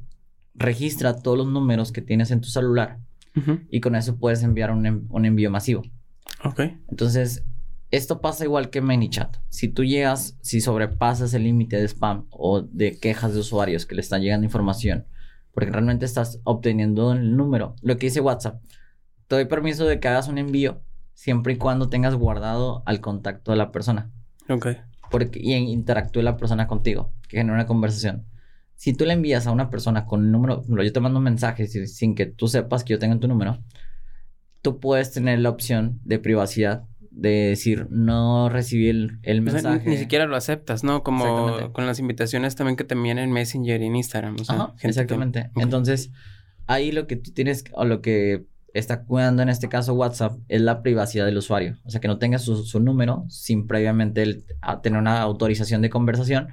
registra 0.55 1.17
todos 1.17 1.39
los 1.39 1.49
números 1.49 1.91
que 1.91 2.03
tienes 2.03 2.31
en 2.31 2.41
tu 2.41 2.49
celular 2.49 2.99
y 3.71 3.81
con 3.81 3.97
eso 3.97 4.17
puedes 4.17 4.43
enviar 4.43 4.71
un, 4.71 5.07
un, 5.09 5.25
envío 5.25 5.51
masivo. 5.51 5.83
Ok. 6.45 6.61
Entonces, 6.89 7.45
esto 7.91 8.21
pasa 8.21 8.45
igual 8.45 8.69
que 8.69 8.83
ManyChat. 8.83 9.37
Si 9.49 9.69
tú 9.69 9.85
llegas, 9.85 10.37
si 10.43 10.61
sobrepasas 10.61 11.33
el 11.33 11.45
límite 11.45 11.77
de 11.77 11.89
spam 11.89 12.27
o 12.31 12.61
de 12.61 12.99
quejas 12.99 13.33
de 13.33 13.41
usuarios 13.41 13.87
que 13.87 13.95
le 13.95 14.03
están 14.03 14.21
llegando 14.21 14.45
información, 14.45 15.07
porque 15.53 15.71
realmente 15.71 16.05
estás 16.05 16.41
obteniendo 16.45 17.13
el 17.13 17.37
número, 17.37 17.75
lo 17.81 17.97
que 17.97 18.07
dice 18.07 18.21
WhatsApp, 18.21 18.63
te 19.33 19.37
doy 19.37 19.47
permiso 19.47 19.87
de 19.87 19.99
que 19.99 20.09
hagas 20.09 20.29
un 20.29 20.37
envío 20.37 20.83
siempre 21.15 21.55
y 21.55 21.57
cuando 21.57 21.89
tengas 21.89 22.15
guardado 22.15 22.83
al 22.85 23.01
contacto 23.01 23.53
de 23.53 23.57
la 23.57 23.73
persona. 23.73 24.11
Ok. 24.51 24.67
Porque, 25.11 25.41
y 25.43 25.55
interactúe 25.55 26.21
la 26.21 26.37
persona 26.37 26.67
contigo, 26.67 27.15
que 27.31 27.39
genera 27.39 27.55
una 27.55 27.65
conversación. 27.65 28.27
Si 28.75 28.93
tú 28.93 29.07
le 29.07 29.15
envías 29.15 29.47
a 29.47 29.51
una 29.51 29.71
persona 29.71 30.05
con 30.05 30.27
el 30.27 30.33
número, 30.33 30.63
yo 30.69 30.93
te 30.93 31.01
mando 31.01 31.17
un 31.17 31.25
mensaje 31.25 31.67
sin 31.67 32.15
que 32.15 32.27
tú 32.27 32.47
sepas 32.47 32.85
que 32.85 32.93
yo 32.93 32.99
tengo 32.99 33.19
tu 33.21 33.27
número, 33.27 33.59
tú 34.61 34.81
puedes 34.81 35.13
tener 35.13 35.39
la 35.39 35.49
opción 35.49 35.99
de 36.05 36.19
privacidad 36.19 36.85
de 37.11 37.31
decir 37.31 37.87
no 37.89 38.51
recibí 38.51 38.91
el, 38.91 39.41
mensaje. 39.41 39.89
ni, 39.89 39.97
siquiera 39.97 40.27
lo 40.27 40.37
aceptas, 40.37 40.85
¿no? 40.85 41.03
Como 41.03 41.73
con 41.73 41.87
las 41.87 41.99
invitaciones 42.01 42.55
también 42.55 42.77
que 42.77 42.85
te 42.85 42.93
envían 42.93 43.19
en 43.19 43.33
Messenger 43.33 43.81
y 43.81 43.87
en 43.87 43.97
Instagram. 43.97 44.37
exactamente. 44.83 45.49
Entonces, 45.57 46.11
ahí 46.67 46.93
lo 46.93 47.07
que 47.07 47.17
tú 47.17 47.33
tienes, 47.33 47.65
o 47.73 47.87
lo 47.87 48.03
que 48.03 48.52
está 48.75 49.05
cuidando 49.05 49.43
en 49.43 49.49
este 49.49 49.69
caso 49.69 49.95
WhatsApp 49.95 50.39
es 50.49 50.61
la 50.61 50.83
privacidad 50.83 51.27
del 51.27 51.39
usuario. 51.39 51.77
O 51.85 51.91
sea, 51.91 52.01
que 52.01 52.09
no 52.09 52.19
tenga 52.19 52.39
su, 52.39 52.81
número 52.81 53.25
sin 53.29 53.67
previamente 53.67 54.45
tener 54.83 54.99
una 54.99 55.21
autorización 55.21 55.83
de 55.83 55.91
conversación. 55.91 56.49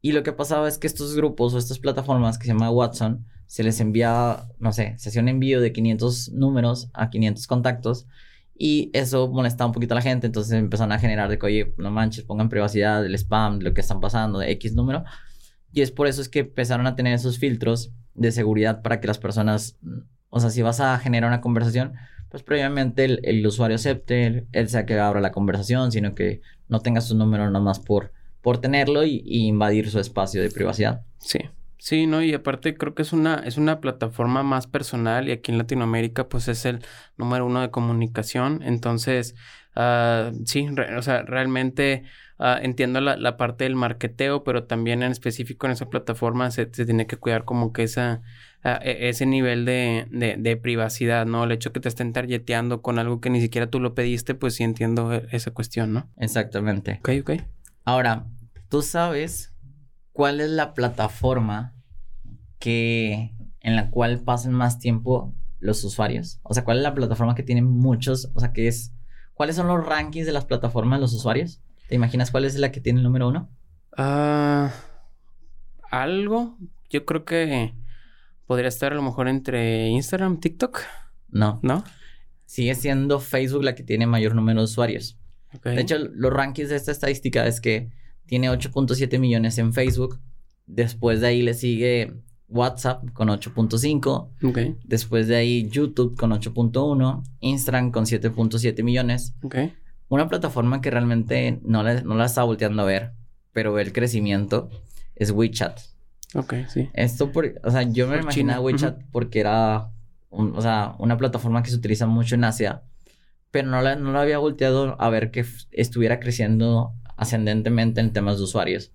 Y 0.00 0.12
lo 0.12 0.22
que 0.22 0.32
pasaba 0.32 0.68
es 0.68 0.78
que 0.78 0.86
estos 0.86 1.16
grupos 1.16 1.54
o 1.54 1.58
estas 1.58 1.78
plataformas 1.78 2.38
que 2.38 2.46
se 2.46 2.52
llama 2.52 2.70
Watson, 2.70 3.26
se 3.46 3.62
les 3.62 3.80
envía, 3.80 4.48
no 4.58 4.72
sé, 4.72 4.94
se 4.98 5.08
hacía 5.08 5.22
un 5.22 5.28
envío 5.28 5.60
de 5.60 5.72
500 5.72 6.32
números 6.32 6.90
a 6.94 7.10
500 7.10 7.46
contactos 7.46 8.06
y 8.58 8.90
eso 8.92 9.28
molestaba 9.28 9.68
un 9.68 9.72
poquito 9.72 9.94
a 9.94 9.96
la 9.96 10.02
gente, 10.02 10.26
entonces 10.26 10.52
empezaron 10.54 10.92
a 10.92 10.98
generar 10.98 11.28
de 11.28 11.38
que, 11.38 11.46
oye, 11.46 11.74
no 11.76 11.90
manches, 11.90 12.24
pongan 12.24 12.48
privacidad, 12.48 13.04
el 13.04 13.14
spam, 13.14 13.60
lo 13.60 13.74
que 13.74 13.82
están 13.82 14.00
pasando, 14.00 14.38
de 14.38 14.50
X 14.52 14.74
número. 14.74 15.04
Y 15.72 15.82
es 15.82 15.90
por 15.90 16.06
eso 16.06 16.22
es 16.22 16.28
que 16.28 16.40
empezaron 16.40 16.86
a 16.86 16.96
tener 16.96 17.12
esos 17.12 17.38
filtros 17.38 17.92
de 18.14 18.32
seguridad 18.32 18.80
para 18.82 19.00
que 19.00 19.06
las 19.06 19.18
personas, 19.18 19.76
o 20.36 20.40
sea, 20.40 20.50
si 20.50 20.62
vas 20.62 20.80
a 20.80 20.98
generar 20.98 21.28
una 21.28 21.40
conversación, 21.40 21.94
pues 22.30 22.42
previamente 22.42 23.04
el, 23.04 23.46
usuario 23.46 23.76
acepte, 23.76 24.46
él, 24.52 24.68
sea 24.68 24.84
que 24.84 24.98
abra 24.98 25.20
la 25.20 25.32
conversación, 25.32 25.92
sino 25.92 26.14
que 26.14 26.42
no 26.68 26.80
tenga 26.80 27.00
su 27.00 27.16
número 27.16 27.50
nomás 27.50 27.80
por, 27.80 28.12
por 28.42 28.58
tenerlo 28.58 29.04
y, 29.04 29.22
y 29.24 29.46
invadir 29.46 29.90
su 29.90 29.98
espacio 29.98 30.42
de 30.42 30.50
privacidad. 30.50 31.02
Sí. 31.18 31.38
Sí, 31.78 32.06
no, 32.06 32.22
y 32.22 32.34
aparte 32.34 32.76
creo 32.76 32.94
que 32.94 33.02
es 33.02 33.12
una, 33.12 33.36
es 33.44 33.58
una 33.58 33.80
plataforma 33.80 34.42
más 34.42 34.66
personal 34.66 35.28
y 35.28 35.32
aquí 35.32 35.52
en 35.52 35.58
Latinoamérica 35.58 36.28
pues 36.28 36.48
es 36.48 36.64
el 36.64 36.80
número 37.16 37.46
uno 37.46 37.60
de 37.60 37.70
comunicación. 37.70 38.60
Entonces, 38.62 39.34
uh, 39.76 40.32
sí, 40.44 40.68
o 40.96 41.02
sea, 41.02 41.22
realmente 41.22 42.04
uh, 42.38 42.62
entiendo 42.62 43.00
la, 43.00 43.16
la, 43.16 43.36
parte 43.36 43.64
del 43.64 43.74
marketeo, 43.74 44.44
pero 44.44 44.64
también 44.64 45.02
en 45.02 45.12
específico 45.12 45.66
en 45.66 45.72
esa 45.72 45.88
plataforma 45.88 46.50
se, 46.50 46.68
se 46.72 46.84
tiene 46.84 47.06
que 47.06 47.16
cuidar 47.16 47.44
como 47.44 47.72
que 47.72 47.82
esa, 47.82 48.22
uh, 48.64 48.78
ese 48.82 49.26
nivel 49.26 49.64
de, 49.64 50.06
de, 50.10 50.36
de, 50.38 50.56
privacidad, 50.56 51.26
¿no? 51.26 51.44
El 51.44 51.52
hecho 51.52 51.72
que 51.72 51.80
te 51.80 51.88
estén 51.88 52.12
targeteando 52.12 52.82
con 52.82 52.98
algo 52.98 53.20
que 53.20 53.30
ni 53.30 53.40
siquiera 53.40 53.68
tú 53.68 53.80
lo 53.80 53.94
pediste, 53.94 54.34
pues 54.34 54.54
sí 54.54 54.64
entiendo 54.64 55.12
e, 55.12 55.26
esa 55.30 55.50
cuestión, 55.52 55.92
¿no? 55.92 56.10
Exactamente. 56.16 57.00
Ok, 57.00 57.10
ok. 57.20 57.42
Ahora, 57.84 58.26
tú 58.68 58.82
sabes 58.82 59.54
¿cuál 60.12 60.40
es 60.40 60.50
la 60.50 60.72
plataforma 60.72 61.74
que 62.58 63.34
en 63.60 63.76
la 63.76 63.90
cual 63.90 64.20
pasan 64.20 64.54
más 64.54 64.78
tiempo 64.78 65.34
los 65.60 65.84
usuarios? 65.84 66.40
O 66.42 66.54
sea, 66.54 66.64
¿cuál 66.64 66.78
es 66.78 66.82
la 66.82 66.94
plataforma 66.94 67.34
que 67.34 67.42
tiene 67.42 67.62
muchos, 67.62 68.30
o 68.34 68.40
sea, 68.40 68.52
que 68.52 68.66
es 68.66 68.92
¿Cuáles 69.36 69.56
son 69.56 69.66
los 69.66 69.84
rankings 69.84 70.24
de 70.24 70.32
las 70.32 70.46
plataformas 70.46 70.98
de 70.98 71.02
los 71.02 71.12
usuarios? 71.12 71.60
¿Te 71.88 71.94
imaginas 71.94 72.30
cuál 72.30 72.44
es 72.44 72.56
la 72.56 72.72
que 72.72 72.80
tiene 72.80 72.98
el 73.00 73.04
número 73.04 73.28
uno? 73.28 73.48
Ah, 73.96 74.72
algo. 75.90 76.58
Yo 76.90 77.04
creo 77.04 77.24
que 77.24 77.74
podría 78.46 78.68
estar 78.68 78.92
a 78.92 78.96
lo 78.96 79.02
mejor 79.02 79.28
entre 79.28 79.88
Instagram, 79.88 80.40
TikTok. 80.40 80.80
No. 81.28 81.60
¿No? 81.62 81.84
Sigue 82.44 82.74
siendo 82.74 83.20
Facebook 83.20 83.64
la 83.64 83.74
que 83.74 83.82
tiene 83.82 84.06
mayor 84.06 84.34
número 84.34 84.60
de 84.60 84.64
usuarios. 84.64 85.18
De 85.64 85.80
hecho, 85.80 85.96
los 85.98 86.32
rankings 86.32 86.68
de 86.68 86.76
esta 86.76 86.92
estadística 86.92 87.46
es 87.46 87.60
que 87.60 87.90
tiene 88.26 88.50
8.7 88.50 89.18
millones 89.18 89.58
en 89.58 89.72
Facebook. 89.72 90.20
Después 90.66 91.20
de 91.20 91.28
ahí 91.28 91.42
le 91.42 91.54
sigue 91.54 92.14
WhatsApp 92.48 93.10
con 93.12 93.28
8.5. 93.28 94.30
Okay. 94.50 94.76
Después 94.84 95.28
de 95.28 95.36
ahí 95.36 95.68
YouTube 95.68 96.16
con 96.16 96.30
8.1. 96.30 97.22
Instagram 97.40 97.90
con 97.90 98.04
7.7 98.04 98.82
millones. 98.82 99.34
Okay. 99.42 99.72
Una 100.08 100.28
plataforma 100.28 100.80
que 100.80 100.90
realmente 100.90 101.60
no 101.62 101.82
la, 101.82 102.00
no 102.02 102.14
la 102.14 102.26
está 102.26 102.42
volteando 102.42 102.82
a 102.82 102.86
ver, 102.86 103.12
pero 103.52 103.72
ve 103.72 103.82
el 103.82 103.92
crecimiento, 103.92 104.70
es 105.14 105.30
WeChat. 105.30 105.80
Ok, 106.34 106.54
sí. 106.68 106.90
Esto 106.92 107.32
por, 107.32 107.54
o 107.64 107.70
sea, 107.70 107.82
yo 107.82 108.06
me 108.06 108.18
imaginaba 108.18 108.60
WeChat 108.60 109.02
porque 109.10 109.40
era, 109.40 109.90
o 110.30 110.60
sea, 110.60 110.94
una 110.98 111.16
plataforma 111.16 111.62
que 111.62 111.70
se 111.70 111.76
utiliza 111.76 112.06
mucho 112.06 112.34
en 112.34 112.44
Asia, 112.44 112.82
pero 113.50 113.68
no 113.68 113.80
la, 113.82 113.96
no 113.96 114.12
la 114.12 114.22
había 114.22 114.38
volteado 114.38 115.00
a 115.00 115.08
ver 115.08 115.30
que 115.30 115.44
estuviera 115.72 116.20
creciendo 116.20 116.92
ascendentemente 117.16 118.00
en 118.00 118.12
temas 118.12 118.38
de 118.38 118.44
usuarios. 118.44 118.92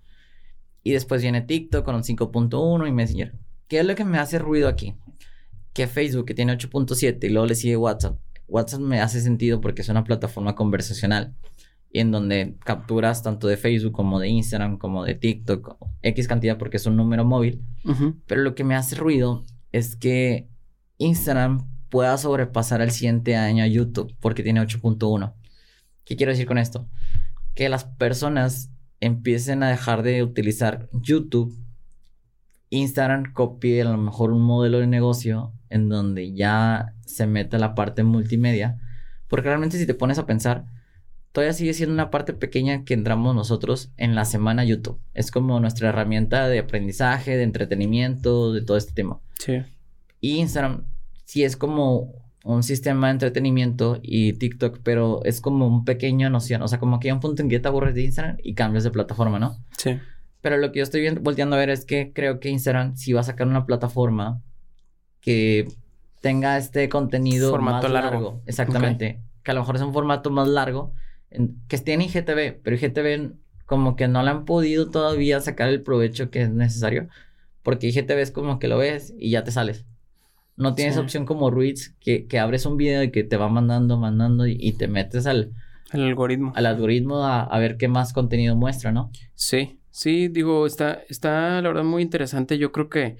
Y 0.83 0.91
después 0.91 1.21
viene 1.21 1.41
TikTok 1.41 1.83
con 1.83 1.95
un 1.95 2.03
5.1 2.03 2.87
y 2.87 2.91
Messenger. 2.91 3.33
¿Qué 3.67 3.79
es 3.79 3.85
lo 3.85 3.95
que 3.95 4.05
me 4.05 4.17
hace 4.17 4.39
ruido 4.39 4.67
aquí? 4.67 4.95
Que 5.73 5.87
Facebook, 5.87 6.25
que 6.25 6.33
tiene 6.33 6.57
8.7 6.57 7.23
y 7.23 7.29
luego 7.29 7.47
le 7.47 7.55
sigue 7.55 7.77
WhatsApp. 7.77 8.19
WhatsApp 8.51 8.81
me 8.81 8.99
hace 9.01 9.21
sentido 9.21 9.61
porque 9.61 9.81
es 9.81 9.89
una 9.89 10.03
plataforma 10.03 10.55
conversacional 10.55 11.33
y 11.91 11.99
en 11.99 12.11
donde 12.11 12.57
capturas 12.63 13.23
tanto 13.23 13.47
de 13.47 13.57
Facebook 13.57 13.93
como 13.93 14.19
de 14.19 14.29
Instagram 14.29 14.77
como 14.77 15.03
de 15.03 15.15
TikTok 15.15 15.77
X 16.03 16.27
cantidad 16.27 16.57
porque 16.57 16.77
es 16.77 16.85
un 16.85 16.95
número 16.95 17.25
móvil. 17.25 17.63
Pero 18.27 18.41
lo 18.41 18.55
que 18.55 18.63
me 18.63 18.75
hace 18.75 18.95
ruido 18.95 19.43
es 19.71 19.95
que 19.95 20.47
Instagram 20.97 21.67
pueda 21.89 22.17
sobrepasar 22.17 22.81
al 22.81 22.91
siguiente 22.91 23.35
año 23.35 23.63
a 23.63 23.67
YouTube 23.67 24.15
porque 24.19 24.43
tiene 24.43 24.61
8.1. 24.61 25.33
¿Qué 26.05 26.15
quiero 26.15 26.31
decir 26.31 26.45
con 26.45 26.57
esto? 26.57 26.87
que 27.55 27.69
las 27.69 27.85
personas 27.85 28.69
empiecen 28.99 29.63
a 29.63 29.69
dejar 29.69 30.03
de 30.03 30.23
utilizar 30.23 30.89
YouTube, 30.93 31.57
Instagram 32.69 33.33
copie 33.33 33.81
a 33.81 33.85
lo 33.85 33.97
mejor 33.97 34.31
un 34.31 34.43
modelo 34.43 34.79
de 34.79 34.87
negocio 34.87 35.53
en 35.69 35.89
donde 35.89 36.33
ya 36.33 36.93
se 37.15 37.27
mete 37.27 37.59
la 37.59 37.75
parte 37.75 38.03
multimedia, 38.03 38.79
porque 39.27 39.47
realmente 39.47 39.77
si 39.77 39.85
te 39.85 39.93
pones 39.93 40.17
a 40.17 40.25
pensar, 40.25 40.65
todavía 41.31 41.53
sigue 41.53 41.73
siendo 41.73 41.93
una 41.93 42.11
parte 42.11 42.33
pequeña 42.33 42.83
que 42.83 42.93
entramos 42.93 43.35
nosotros 43.35 43.91
en 43.97 44.15
la 44.15 44.25
semana 44.25 44.65
YouTube. 44.65 44.99
Es 45.13 45.31
como 45.31 45.59
nuestra 45.59 45.89
herramienta 45.89 46.47
de 46.47 46.59
aprendizaje, 46.59 47.37
de 47.37 47.43
entretenimiento, 47.43 48.53
de 48.53 48.61
todo 48.61 48.77
este 48.77 48.93
tema. 48.93 49.19
Sí. 49.39 49.61
Y 50.19 50.37
Instagram 50.37 50.85
sí 51.25 51.43
es 51.43 51.55
como 51.55 52.21
un 52.43 52.63
sistema 52.63 53.07
de 53.07 53.13
entretenimiento 53.13 53.99
y 54.01 54.33
TikTok, 54.33 54.79
pero 54.83 55.23
es 55.25 55.41
como 55.41 55.67
un 55.67 55.85
pequeño 55.85 56.29
noción. 56.29 56.61
O 56.61 56.67
sea, 56.67 56.79
como 56.79 56.99
que 56.99 57.07
hay 57.07 57.13
un 57.13 57.19
punto 57.19 57.41
en 57.41 57.49
que 57.49 57.59
te 57.59 57.67
aburres 57.67 57.95
de 57.95 58.03
Instagram 58.03 58.37
y 58.43 58.53
cambias 58.53 58.83
de 58.83 58.91
plataforma, 58.91 59.39
¿no? 59.39 59.57
Sí. 59.77 59.99
Pero 60.41 60.57
lo 60.57 60.71
que 60.71 60.79
yo 60.79 60.83
estoy 60.83 61.07
volteando 61.09 61.55
a 61.55 61.59
ver 61.59 61.69
es 61.69 61.85
que 61.85 62.11
creo 62.13 62.39
que 62.39 62.49
Instagram 62.49 62.95
sí 62.97 63.13
va 63.13 63.21
a 63.21 63.23
sacar 63.23 63.47
una 63.47 63.65
plataforma 63.65 64.41
que 65.21 65.67
tenga 66.21 66.57
este 66.57 66.87
contenido 66.87 67.49
formato 67.49 67.89
más 67.89 68.03
largo. 68.03 68.41
Exactamente. 68.45 69.21
Que 69.43 69.51
a 69.51 69.53
lo 69.53 69.61
mejor 69.61 69.75
es 69.75 69.81
un 69.81 69.91
formato 69.91 70.29
más 70.29 70.47
largo, 70.47 70.93
que 71.67 71.75
esté 71.75 71.93
en 71.93 72.01
IGTV, 72.01 72.61
pero 72.63 72.75
IGTV 72.75 73.33
como 73.65 73.95
que 73.95 74.07
no 74.07 74.21
le 74.21 74.29
han 74.29 74.45
podido 74.45 74.89
todavía 74.89 75.39
sacar 75.39 75.69
el 75.69 75.81
provecho 75.81 76.29
que 76.29 76.43
es 76.43 76.49
necesario. 76.49 77.07
Porque 77.63 77.87
IGTV 77.87 78.19
es 78.19 78.31
como 78.31 78.59
que 78.59 78.67
lo 78.67 78.77
ves 78.77 79.13
y 79.17 79.31
ya 79.31 79.43
te 79.43 79.51
sales. 79.51 79.85
No 80.57 80.75
tienes 80.75 80.97
opción 80.97 81.25
como 81.25 81.49
Ruiz 81.49 81.95
que, 81.99 82.27
que, 82.27 82.37
abres 82.37 82.65
un 82.65 82.77
video 82.77 83.01
y 83.01 83.11
que 83.11 83.23
te 83.23 83.37
va 83.37 83.49
mandando, 83.49 83.97
mandando 83.97 84.45
y, 84.45 84.73
te 84.73 84.87
metes 84.87 85.25
al... 85.25 85.53
Al 85.89 86.01
algoritmo. 86.03 86.53
Al 86.55 86.65
algoritmo 86.65 87.23
a, 87.25 87.43
a, 87.43 87.59
ver 87.59 87.77
qué 87.77 87.87
más 87.87 88.13
contenido 88.13 88.55
muestra, 88.55 88.91
¿no? 88.91 89.09
Sí, 89.33 89.79
sí, 89.89 90.27
digo, 90.27 90.67
está, 90.67 91.01
está 91.09 91.61
la 91.61 91.69
verdad 91.69 91.83
muy 91.83 92.03
interesante. 92.03 92.57
Yo 92.57 92.71
creo 92.71 92.89
que, 92.89 93.17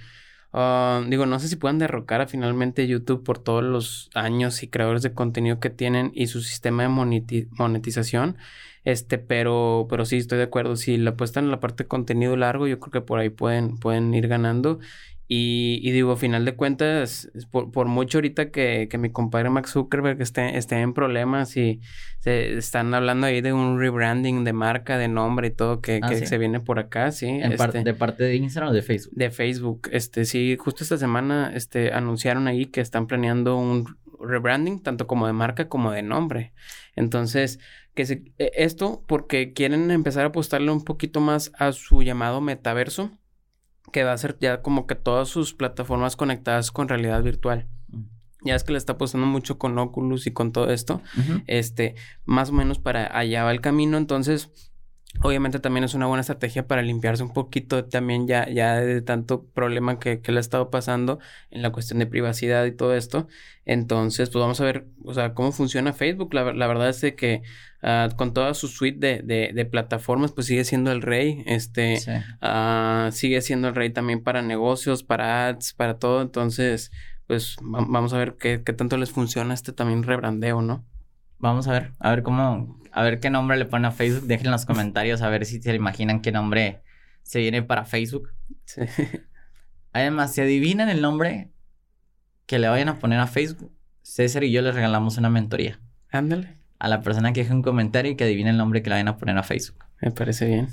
uh, 0.53 1.03
digo, 1.07 1.25
no 1.25 1.39
sé 1.39 1.47
si 1.47 1.55
puedan 1.55 1.79
derrocar 1.79 2.21
a 2.21 2.27
finalmente 2.27 2.87
YouTube 2.87 3.23
por 3.23 3.39
todos 3.39 3.63
los 3.63 4.09
años 4.13 4.63
y 4.63 4.67
creadores 4.67 5.01
de 5.01 5.13
contenido 5.13 5.59
que 5.59 5.69
tienen 5.69 6.11
y 6.13 6.27
su 6.27 6.41
sistema 6.41 6.83
de 6.83 6.89
monetización. 7.51 8.37
Este, 8.83 9.19
pero, 9.19 9.85
pero 9.89 10.05
sí, 10.05 10.17
estoy 10.17 10.39
de 10.39 10.45
acuerdo. 10.45 10.75
Si 10.75 10.97
la 10.97 11.11
apuestan 11.11 11.45
en 11.45 11.51
la 11.51 11.59
parte 11.59 11.83
de 11.83 11.87
contenido 11.87 12.35
largo, 12.35 12.67
yo 12.67 12.79
creo 12.79 12.91
que 12.91 13.01
por 13.01 13.19
ahí 13.19 13.29
pueden, 13.29 13.77
pueden 13.77 14.13
ir 14.13 14.27
ganando. 14.27 14.79
Y, 15.33 15.91
digo, 15.91 16.11
a 16.11 16.17
final 16.17 16.43
de 16.43 16.57
cuentas, 16.57 17.31
por, 17.51 17.71
por 17.71 17.87
mucho 17.87 18.17
ahorita 18.17 18.51
que, 18.51 18.89
que, 18.91 18.97
mi 18.97 19.11
compadre 19.11 19.49
Max 19.49 19.71
Zuckerberg 19.71 20.21
esté, 20.21 20.57
esté 20.57 20.81
en 20.81 20.93
problemas 20.93 21.55
y 21.55 21.79
se 22.19 22.57
están 22.57 22.93
hablando 22.93 23.27
ahí 23.27 23.39
de 23.39 23.53
un 23.53 23.79
rebranding 23.79 24.43
de 24.43 24.51
marca, 24.51 24.97
de 24.97 25.07
nombre 25.07 25.47
y 25.47 25.51
todo 25.51 25.79
que, 25.79 26.01
ah, 26.03 26.09
que 26.09 26.27
se 26.27 26.37
viene 26.37 26.59
por 26.59 26.79
acá, 26.79 27.13
sí. 27.13 27.29
Este 27.29 27.47
¿De 27.85 27.93
parte 27.93 28.25
de 28.25 28.35
Instagram 28.35 28.71
o 28.71 28.73
de 28.73 28.81
Facebook? 28.81 29.13
De 29.15 29.31
Facebook. 29.31 29.89
Este, 29.93 30.25
sí, 30.25 30.57
justo 30.59 30.83
esta 30.83 30.97
semana 30.97 31.53
este, 31.55 31.93
anunciaron 31.93 32.49
ahí 32.49 32.65
que 32.65 32.81
están 32.81 33.07
planeando 33.07 33.55
un 33.55 33.85
rebranding, 34.19 34.83
tanto 34.83 35.07
como 35.07 35.27
de 35.27 35.33
marca 35.33 35.69
como 35.69 35.93
de 35.93 36.01
nombre. 36.01 36.51
Entonces, 36.97 37.61
que 37.93 38.05
se, 38.05 38.33
e, 38.37 38.51
esto 38.55 39.01
porque 39.07 39.53
quieren 39.53 39.91
empezar 39.91 40.25
a 40.25 40.27
apostarle 40.27 40.71
un 40.71 40.83
poquito 40.83 41.21
más 41.21 41.53
a 41.57 41.71
su 41.71 42.03
llamado 42.03 42.41
metaverso 42.41 43.17
que 43.91 44.03
va 44.03 44.13
a 44.13 44.17
ser 44.17 44.37
ya 44.39 44.61
como 44.61 44.87
que 44.87 44.95
todas 44.95 45.27
sus 45.27 45.53
plataformas 45.53 46.15
conectadas 46.15 46.71
con 46.71 46.87
realidad 46.87 47.21
virtual. 47.23 47.67
Ya 48.43 48.55
es 48.55 48.63
que 48.63 48.71
le 48.71 48.79
está 48.79 48.93
apostando 48.93 49.27
mucho 49.27 49.59
con 49.59 49.77
Oculus 49.77 50.25
y 50.25 50.31
con 50.31 50.51
todo 50.51 50.71
esto. 50.71 51.01
Este, 51.45 51.95
más 52.25 52.49
o 52.49 52.53
menos 52.53 52.79
para 52.79 53.15
allá 53.15 53.43
va 53.43 53.51
el 53.51 53.61
camino. 53.61 53.97
Entonces, 53.97 54.49
Obviamente 55.19 55.59
también 55.59 55.83
es 55.83 55.93
una 55.93 56.07
buena 56.07 56.21
estrategia 56.21 56.67
para 56.67 56.81
limpiarse 56.81 57.21
un 57.21 57.33
poquito 57.33 57.85
también 57.85 58.27
ya, 58.27 58.49
ya 58.49 58.75
de 58.75 59.01
tanto 59.01 59.43
problema 59.53 59.99
que, 59.99 60.21
que 60.21 60.31
le 60.31 60.37
ha 60.37 60.41
estado 60.41 60.69
pasando 60.71 61.19
en 61.51 61.61
la 61.61 61.71
cuestión 61.71 61.99
de 61.99 62.07
privacidad 62.07 62.65
y 62.65 62.71
todo 62.71 62.95
esto. 62.95 63.27
Entonces, 63.65 64.29
pues 64.29 64.41
vamos 64.41 64.61
a 64.61 64.65
ver, 64.65 64.87
o 65.03 65.13
sea, 65.13 65.33
cómo 65.33 65.51
funciona 65.51 65.93
Facebook. 65.93 66.33
La, 66.33 66.53
la 66.53 66.65
verdad 66.65 66.89
es 66.89 67.01
de 67.01 67.15
que 67.15 67.43
uh, 67.83 68.15
con 68.15 68.33
toda 68.33 68.53
su 68.53 68.67
suite 68.69 69.21
de, 69.21 69.51
de, 69.53 69.65
plataformas, 69.65 70.31
pues 70.31 70.47
sigue 70.47 70.63
siendo 70.63 70.91
el 70.91 71.01
rey. 71.01 71.43
Este, 71.45 71.99
uh, 72.41 73.11
sigue 73.11 73.41
siendo 73.41 73.67
el 73.67 73.75
rey 73.75 73.89
también 73.89 74.23
para 74.23 74.41
negocios, 74.41 75.03
para 75.03 75.49
ads, 75.49 75.73
para 75.73 75.99
todo. 75.99 76.21
Entonces, 76.21 76.91
pues 77.27 77.57
vamos 77.61 78.13
a 78.13 78.17
ver 78.17 78.37
qué, 78.39 78.63
qué 78.65 78.73
tanto 78.73 78.97
les 78.97 79.11
funciona 79.11 79.53
este 79.53 79.73
también 79.73 80.03
rebrandeo, 80.03 80.61
¿no? 80.61 80.85
Vamos 81.41 81.67
a 81.67 81.71
ver, 81.71 81.91
a 81.99 82.11
ver 82.11 82.23
cómo, 82.23 82.79
a 82.91 83.03
ver 83.03 83.19
qué 83.19 83.29
nombre 83.29 83.57
le 83.57 83.65
ponen 83.65 83.85
a 83.85 83.91
Facebook. 83.91 84.27
Dejen 84.27 84.47
en 84.47 84.51
los 84.51 84.65
comentarios 84.65 85.21
a 85.21 85.29
ver 85.29 85.45
si 85.45 85.61
se 85.61 85.73
imaginan 85.73 86.21
qué 86.21 86.31
nombre 86.31 86.81
se 87.23 87.39
viene 87.39 87.63
para 87.63 87.83
Facebook. 87.83 88.31
Sí. 88.65 88.81
Además, 89.93 90.33
si 90.33 90.41
adivinan 90.41 90.89
el 90.89 91.01
nombre 91.01 91.51
que 92.45 92.59
le 92.59 92.69
vayan 92.69 92.89
a 92.89 92.99
poner 92.99 93.19
a 93.19 93.27
Facebook, 93.27 93.71
César 94.01 94.43
y 94.43 94.51
yo 94.51 94.61
les 94.61 94.75
regalamos 94.75 95.17
una 95.17 95.29
mentoría. 95.29 95.79
Ándale. 96.11 96.57
A 96.79 96.87
la 96.87 97.01
persona 97.01 97.33
que 97.33 97.41
deje 97.41 97.53
un 97.53 97.61
comentario 97.61 98.11
y 98.11 98.15
que 98.15 98.23
adivine 98.23 98.51
el 98.51 98.57
nombre 98.57 98.81
que 98.81 98.89
le 98.89 98.95
vayan 98.95 99.07
a 99.07 99.17
poner 99.17 99.37
a 99.37 99.43
Facebook. 99.43 99.85
Me 100.01 100.11
parece 100.11 100.45
bien. 100.45 100.69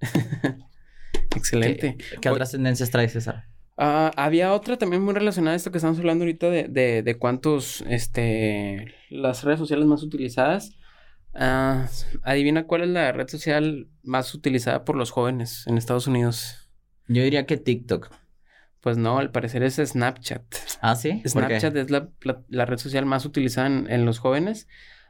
Excelente. 1.36 1.96
¿Qué, 2.20 2.28
otras 2.28 2.52
tendencias 2.52 2.90
trae 2.90 3.08
César? 3.08 3.46
Ah, 3.76 4.10
había 4.16 4.52
otra 4.52 4.76
también 4.76 5.02
muy 5.02 5.14
relacionada 5.14 5.54
a 5.54 5.56
esto 5.56 5.70
que 5.70 5.78
estamos 5.78 5.98
hablando 5.98 6.24
ahorita 6.24 6.50
de, 6.50 6.68
de, 6.68 7.02
de 7.02 7.18
cuántos, 7.18 7.82
este, 7.88 8.94
las 9.08 9.42
redes 9.42 9.58
sociales 9.58 9.86
más 9.86 10.02
utilizadas. 10.02 10.76
Ah, 11.34 11.88
adivina 12.22 12.66
cuál 12.66 12.82
es 12.82 12.88
la 12.88 13.12
red 13.12 13.28
social 13.28 13.88
más 14.02 14.34
utilizada 14.34 14.84
por 14.84 14.96
los 14.96 15.10
jóvenes 15.10 15.66
en 15.66 15.78
Estados 15.78 16.06
Unidos. 16.06 16.68
Yo 17.08 17.22
diría 17.22 17.46
que 17.46 17.56
TikTok. 17.56 18.10
Pues 18.80 18.96
no, 18.96 19.18
al 19.18 19.30
parecer 19.30 19.62
es 19.62 19.76
Snapchat. 19.76 20.42
Ah, 20.80 20.96
sí. 20.96 21.22
Snapchat 21.26 21.76
es 21.76 21.90
la, 21.90 22.08
la, 22.48 22.64
red 22.64 22.78
social 22.78 23.04
más 23.04 23.26
utilizada 23.26 23.66
en, 23.66 24.06
los 24.06 24.18
jóvenes, 24.18 24.68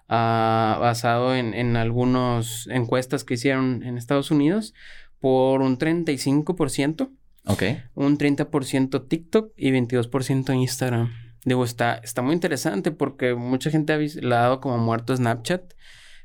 ah, 0.09 0.77
basado 0.81 1.37
en, 1.37 1.55
en 1.55 1.77
algunas 1.77 2.67
encuestas 2.67 3.23
que 3.23 3.35
hicieron 3.35 3.85
en 3.85 3.97
Estados 3.97 4.31
Unidos, 4.33 4.75
por 5.21 5.63
un 5.63 5.79
35%. 5.79 7.11
Ok. 7.47 7.63
Un 7.95 8.19
30% 8.19 9.09
TikTok 9.09 9.53
y 9.57 9.71
22% 9.71 10.55
Instagram. 10.55 11.11
Digo, 11.45 11.65
está, 11.65 11.95
está 11.95 12.23
muy 12.23 12.35
interesante 12.35 12.91
porque 12.91 13.35
mucha 13.35 13.71
gente 13.71 13.93
ha 13.95 14.29
dado 14.29 14.61
como 14.61 14.79
muerto 14.79 15.17
Snapchat, 15.17 15.73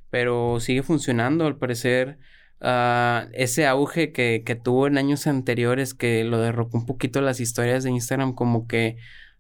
pero 0.10 0.60
sigue 0.60 0.84
funcionando. 0.84 1.45
Al 1.45 1.57
parecer, 1.57 2.19
uh, 2.62 3.29
ese 3.34 3.65
auge 3.65 4.12
que, 4.12 4.43
que, 4.45 4.55
tuvo 4.55 4.88
en 4.88 4.98
años 4.98 5.25
anteriores 5.27 5.93
que 5.93 6.24
lo 6.25 6.39
derrocó 6.39 6.77
un 6.77 6.86
poquito 6.86 7.22
las 7.22 7.39
historias 7.39 7.84
de 7.84 7.91
Instagram, 7.91 8.34
como 8.34 8.67
que 8.67 8.98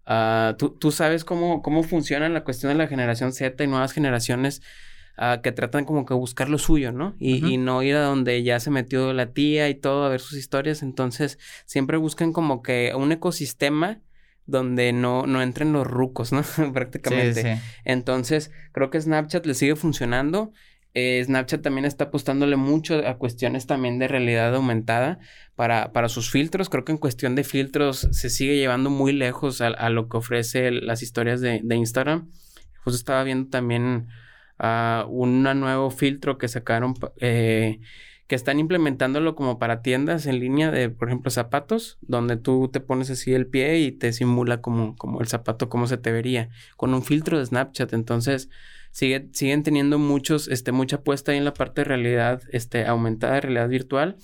uh, 0.07 0.55
tú, 0.57 0.69
tú, 0.69 0.91
sabes 0.91 1.25
cómo, 1.25 1.61
cómo 1.61 1.83
funciona 1.83 2.29
la 2.29 2.45
cuestión 2.45 2.71
de 2.71 2.77
la 2.77 2.87
generación 2.87 3.33
Z 3.33 3.61
y 3.61 3.67
nuevas 3.67 3.91
generaciones. 3.91 4.61
Uh, 5.17 5.41
que 5.41 5.53
tratan 5.53 5.85
como 5.85 6.05
que 6.05 6.13
buscar 6.13 6.49
lo 6.49 6.57
suyo, 6.57 6.91
¿no? 6.91 7.15
Y, 7.19 7.45
y, 7.47 7.55
no 7.55 7.81
ir 7.83 7.95
a 7.95 8.01
donde 8.01 8.43
ya 8.43 8.59
se 8.59 8.69
metió 8.69 9.13
la 9.13 9.31
tía 9.31 9.69
y 9.69 9.75
todo 9.75 10.03
a 10.03 10.09
ver 10.09 10.19
sus 10.19 10.37
historias. 10.37 10.83
Entonces, 10.83 11.39
siempre 11.65 11.95
buscan 11.95 12.33
como 12.33 12.61
que 12.61 12.91
un 12.97 13.13
ecosistema 13.13 14.01
donde 14.45 14.93
no, 14.93 15.25
no 15.25 15.41
entren 15.41 15.73
los 15.73 15.87
rucos, 15.87 16.31
¿no? 16.31 16.43
Prácticamente. 16.73 17.59
Entonces, 17.83 18.51
creo 18.71 18.89
que 18.89 19.01
Snapchat 19.01 19.45
le 19.45 19.53
sigue 19.53 19.75
funcionando. 19.75 20.51
Eh, 20.93 21.21
Snapchat 21.25 21.61
también 21.61 21.85
está 21.85 22.05
apostándole 22.05 22.55
mucho 22.55 23.05
a 23.05 23.17
cuestiones 23.17 23.67
también 23.67 23.99
de 23.99 24.07
realidad 24.07 24.55
aumentada 24.55 25.19
para, 25.55 25.91
para 25.91 26.09
sus 26.09 26.29
filtros. 26.29 26.69
Creo 26.69 26.85
que 26.85 26.93
en 26.93 26.97
cuestión 26.97 27.35
de 27.35 27.43
filtros 27.43 28.07
se 28.11 28.29
sigue 28.29 28.55
llevando 28.55 28.89
muy 28.89 29.11
lejos 29.11 29.59
a, 29.61 29.89
lo 29.89 30.07
que 30.07 30.17
ofrece 30.17 30.71
las 30.71 31.01
historias 31.01 31.41
de, 31.41 31.59
de 31.63 31.75
Instagram. 31.75 32.31
Justo 32.83 32.97
estaba 32.97 33.23
viendo 33.23 33.49
también 33.49 34.07
uh, 34.59 35.07
un 35.07 35.43
nuevo 35.43 35.89
filtro 35.91 36.37
que 36.37 36.47
sacaron 36.47 36.93
eh, 37.17 37.79
que 38.27 38.35
están 38.35 38.59
implementándolo 38.59 39.35
como 39.35 39.59
para 39.59 39.81
tiendas 39.81 40.25
en 40.25 40.39
línea 40.39 40.71
de, 40.71 40.89
por 40.89 41.09
ejemplo, 41.09 41.29
zapatos, 41.29 41.97
donde 42.01 42.37
tú 42.37 42.69
te 42.71 42.79
pones 42.79 43.09
así 43.11 43.33
el 43.33 43.45
pie 43.45 43.79
y 43.79 43.91
te 43.91 44.11
simula 44.13 44.61
como, 44.61 44.95
como 44.95 45.21
el 45.21 45.27
zapato, 45.27 45.69
cómo 45.69 45.85
se 45.85 45.97
te 45.97 46.11
vería, 46.11 46.49
con 46.75 46.93
un 46.93 47.03
filtro 47.03 47.37
de 47.37 47.45
Snapchat. 47.45 47.93
Entonces, 47.93 48.49
sigue, 48.91 49.29
siguen 49.33 49.61
teniendo 49.61 49.99
muchos, 49.99 50.47
este, 50.47 50.71
mucha 50.71 50.97
apuesta 50.97 51.31
ahí 51.31 51.37
en 51.37 51.45
la 51.45 51.53
parte 51.53 51.81
de 51.81 51.85
realidad, 51.85 52.41
este, 52.51 52.87
aumentada, 52.87 53.41
realidad 53.41 53.69
virtual. 53.69 54.17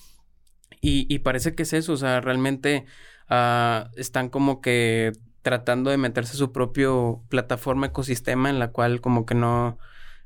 Y, 0.82 1.06
y 1.14 1.20
parece 1.20 1.54
que 1.54 1.64
es 1.64 1.74
eso, 1.74 1.94
o 1.94 1.98
sea, 1.98 2.22
realmente 2.22 2.86
uh, 3.30 3.88
están 3.98 4.30
como 4.30 4.62
que 4.62 5.12
tratando 5.44 5.92
de 5.92 5.98
meterse 5.98 6.38
su 6.38 6.52
propio 6.52 7.22
plataforma, 7.30 7.88
ecosistema 7.88 8.50
en 8.50 8.58
la 8.58 8.72
cual 8.72 9.00
como 9.00 9.28
que 9.28 9.36
no 9.36 9.78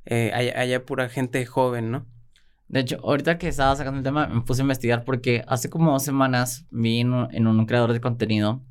eh, 0.06 0.32
haya, 0.34 0.60
haya 0.60 0.86
pura 0.86 1.10
gente 1.10 1.46
joven, 1.46 1.92
¿no? 1.92 2.06
De 2.68 2.80
hecho, 2.80 3.00
ahorita 3.04 3.38
que 3.38 3.48
estaba 3.48 3.76
sacando 3.76 4.00
el 4.00 4.04
tema, 4.04 4.28
me 4.28 4.42
puse 4.42 4.62
a 4.62 4.64
investigar 4.64 5.04
porque 5.04 5.44
hace 5.48 5.70
como 5.70 5.92
dos 5.92 6.04
semanas 6.04 6.66
vi 6.72 7.00
en 7.00 7.14
un, 7.14 7.66
creador 7.68 7.94
de 7.94 8.02
contenido 8.02 8.64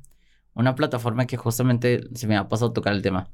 una 0.53 0.75
plataforma 0.75 1.25
que 1.25 1.37
justamente 1.37 2.01
se 2.13 2.27
me 2.27 2.35
ha 2.35 2.47
pasado 2.47 2.71
a 2.71 2.73
tocar 2.73 2.93
el 2.93 3.01
tema. 3.01 3.29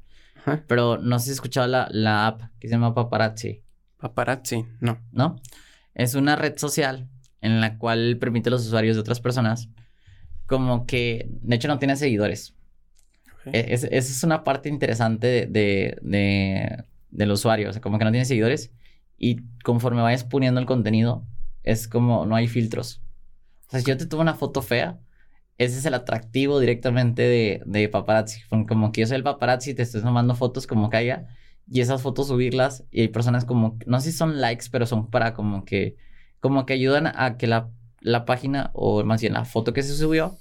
Pero 0.66 0.98
no 0.98 1.18
sé 1.18 1.26
si 1.26 1.30
escuchado 1.32 1.66
la, 1.68 1.88
la 1.90 2.26
app 2.26 2.42
que 2.58 2.68
se 2.68 2.74
llama 2.74 2.94
Paparazzi. 2.94 3.62
Paparazzi, 3.98 4.66
no. 4.80 4.98
¿No? 5.12 5.40
Es 5.94 6.14
una 6.14 6.36
red 6.36 6.56
social 6.58 7.08
en 7.40 7.60
la 7.60 7.78
cual 7.78 8.16
permite 8.18 8.48
a 8.48 8.52
los 8.52 8.66
usuarios 8.66 8.96
de 8.96 9.00
otras 9.00 9.20
personas 9.20 9.68
como 10.46 10.86
que, 10.86 11.28
de 11.30 11.56
hecho, 11.56 11.68
no 11.68 11.78
tiene 11.78 11.96
seguidores. 11.96 12.54
esa 13.52 13.86
es, 13.88 14.22
una 14.24 14.44
parte 14.44 14.68
interesante 14.68 15.26
de, 15.26 15.46
de, 15.46 15.98
de, 16.02 16.84
del 17.12 17.30
usuario, 17.30 17.70
o 17.70 17.72
sea, 17.72 17.80
como 17.80 17.98
que 17.98 18.04
no 18.04 18.10
tiene 18.10 18.24
seguidores 18.24 18.72
y 19.18 19.36
conforme 19.62 20.02
vayas 20.02 20.24
poniendo 20.24 20.58
el 20.60 20.66
contenido, 20.66 21.24
es 21.62 21.86
como 21.86 22.26
no 22.26 22.34
hay 22.34 22.48
filtros. 22.48 23.00
O 23.68 23.70
sea, 23.70 23.80
si 23.80 23.86
yo 23.86 23.96
te 23.96 24.06
tomo 24.06 24.22
una 24.22 24.34
foto 24.34 24.62
fea, 24.62 24.98
ese 25.58 25.78
es 25.78 25.86
el 25.86 25.94
atractivo 25.94 26.58
directamente 26.58 27.22
de, 27.22 27.62
de 27.64 27.88
paparazzi. 27.88 28.40
Como 28.48 28.90
que 28.90 29.02
yo 29.02 29.06
soy 29.06 29.16
el 29.16 29.22
paparazzi, 29.22 29.74
te 29.74 29.82
estoy 29.82 30.02
tomando 30.02 30.34
fotos 30.34 30.66
como 30.66 30.90
caiga 30.90 31.28
y 31.70 31.80
esas 31.80 32.02
fotos 32.02 32.28
subirlas 32.28 32.84
y 32.90 33.02
hay 33.02 33.08
personas 33.08 33.44
como, 33.44 33.78
no 33.86 34.00
sé 34.00 34.10
si 34.10 34.18
son 34.18 34.40
likes, 34.40 34.66
pero 34.70 34.86
son 34.86 35.08
para 35.08 35.34
como 35.34 35.64
que, 35.64 35.96
como 36.40 36.66
que 36.66 36.72
ayudan 36.72 37.06
a 37.06 37.36
que 37.36 37.46
la, 37.46 37.70
la 38.00 38.24
página 38.24 38.70
o 38.74 39.04
más 39.04 39.20
bien 39.20 39.34
la 39.34 39.44
foto 39.44 39.72
que 39.72 39.82
se 39.82 39.94
subió 39.94 40.36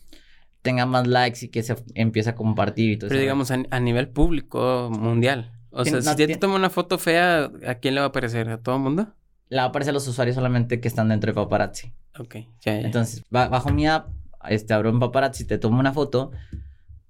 tenga 0.61 0.85
más 0.85 1.07
likes 1.07 1.45
y 1.45 1.49
que 1.49 1.63
se 1.63 1.75
empiece 1.95 2.29
a 2.29 2.35
compartir 2.35 2.91
y 2.91 2.97
todo 2.97 3.09
Pero 3.09 3.21
digamos, 3.21 3.51
a, 3.51 3.79
nivel 3.79 4.09
público, 4.09 4.89
mundial. 4.91 5.51
O 5.71 5.85
sea, 5.85 6.01
si 6.01 6.07
ya 6.07 6.27
te 6.27 6.37
toma 6.37 6.55
una 6.55 6.69
foto 6.69 6.97
fea, 6.97 7.49
¿a 7.65 7.75
quién 7.75 7.95
le 7.95 8.01
va 8.01 8.07
a 8.07 8.09
aparecer? 8.09 8.49
¿A 8.49 8.57
todo 8.57 8.75
el 8.75 8.81
mundo? 8.81 9.07
Le 9.49 9.57
va 9.57 9.63
a 9.63 9.67
aparecer 9.67 9.91
a 9.91 9.93
los 9.93 10.07
usuarios 10.07 10.35
solamente 10.35 10.79
que 10.79 10.87
están 10.87 11.09
dentro 11.09 11.31
de 11.31 11.35
paparazzi. 11.35 11.93
Ok, 12.19 12.35
ya, 12.61 12.79
ya. 12.79 12.81
Entonces, 12.81 13.23
bajo 13.29 13.69
mi 13.71 13.87
app, 13.87 14.09
este, 14.49 14.73
abro 14.73 14.89
en 14.89 14.99
paparazzi, 14.99 15.45
te 15.45 15.57
tomo 15.57 15.79
una 15.79 15.93
foto. 15.93 16.31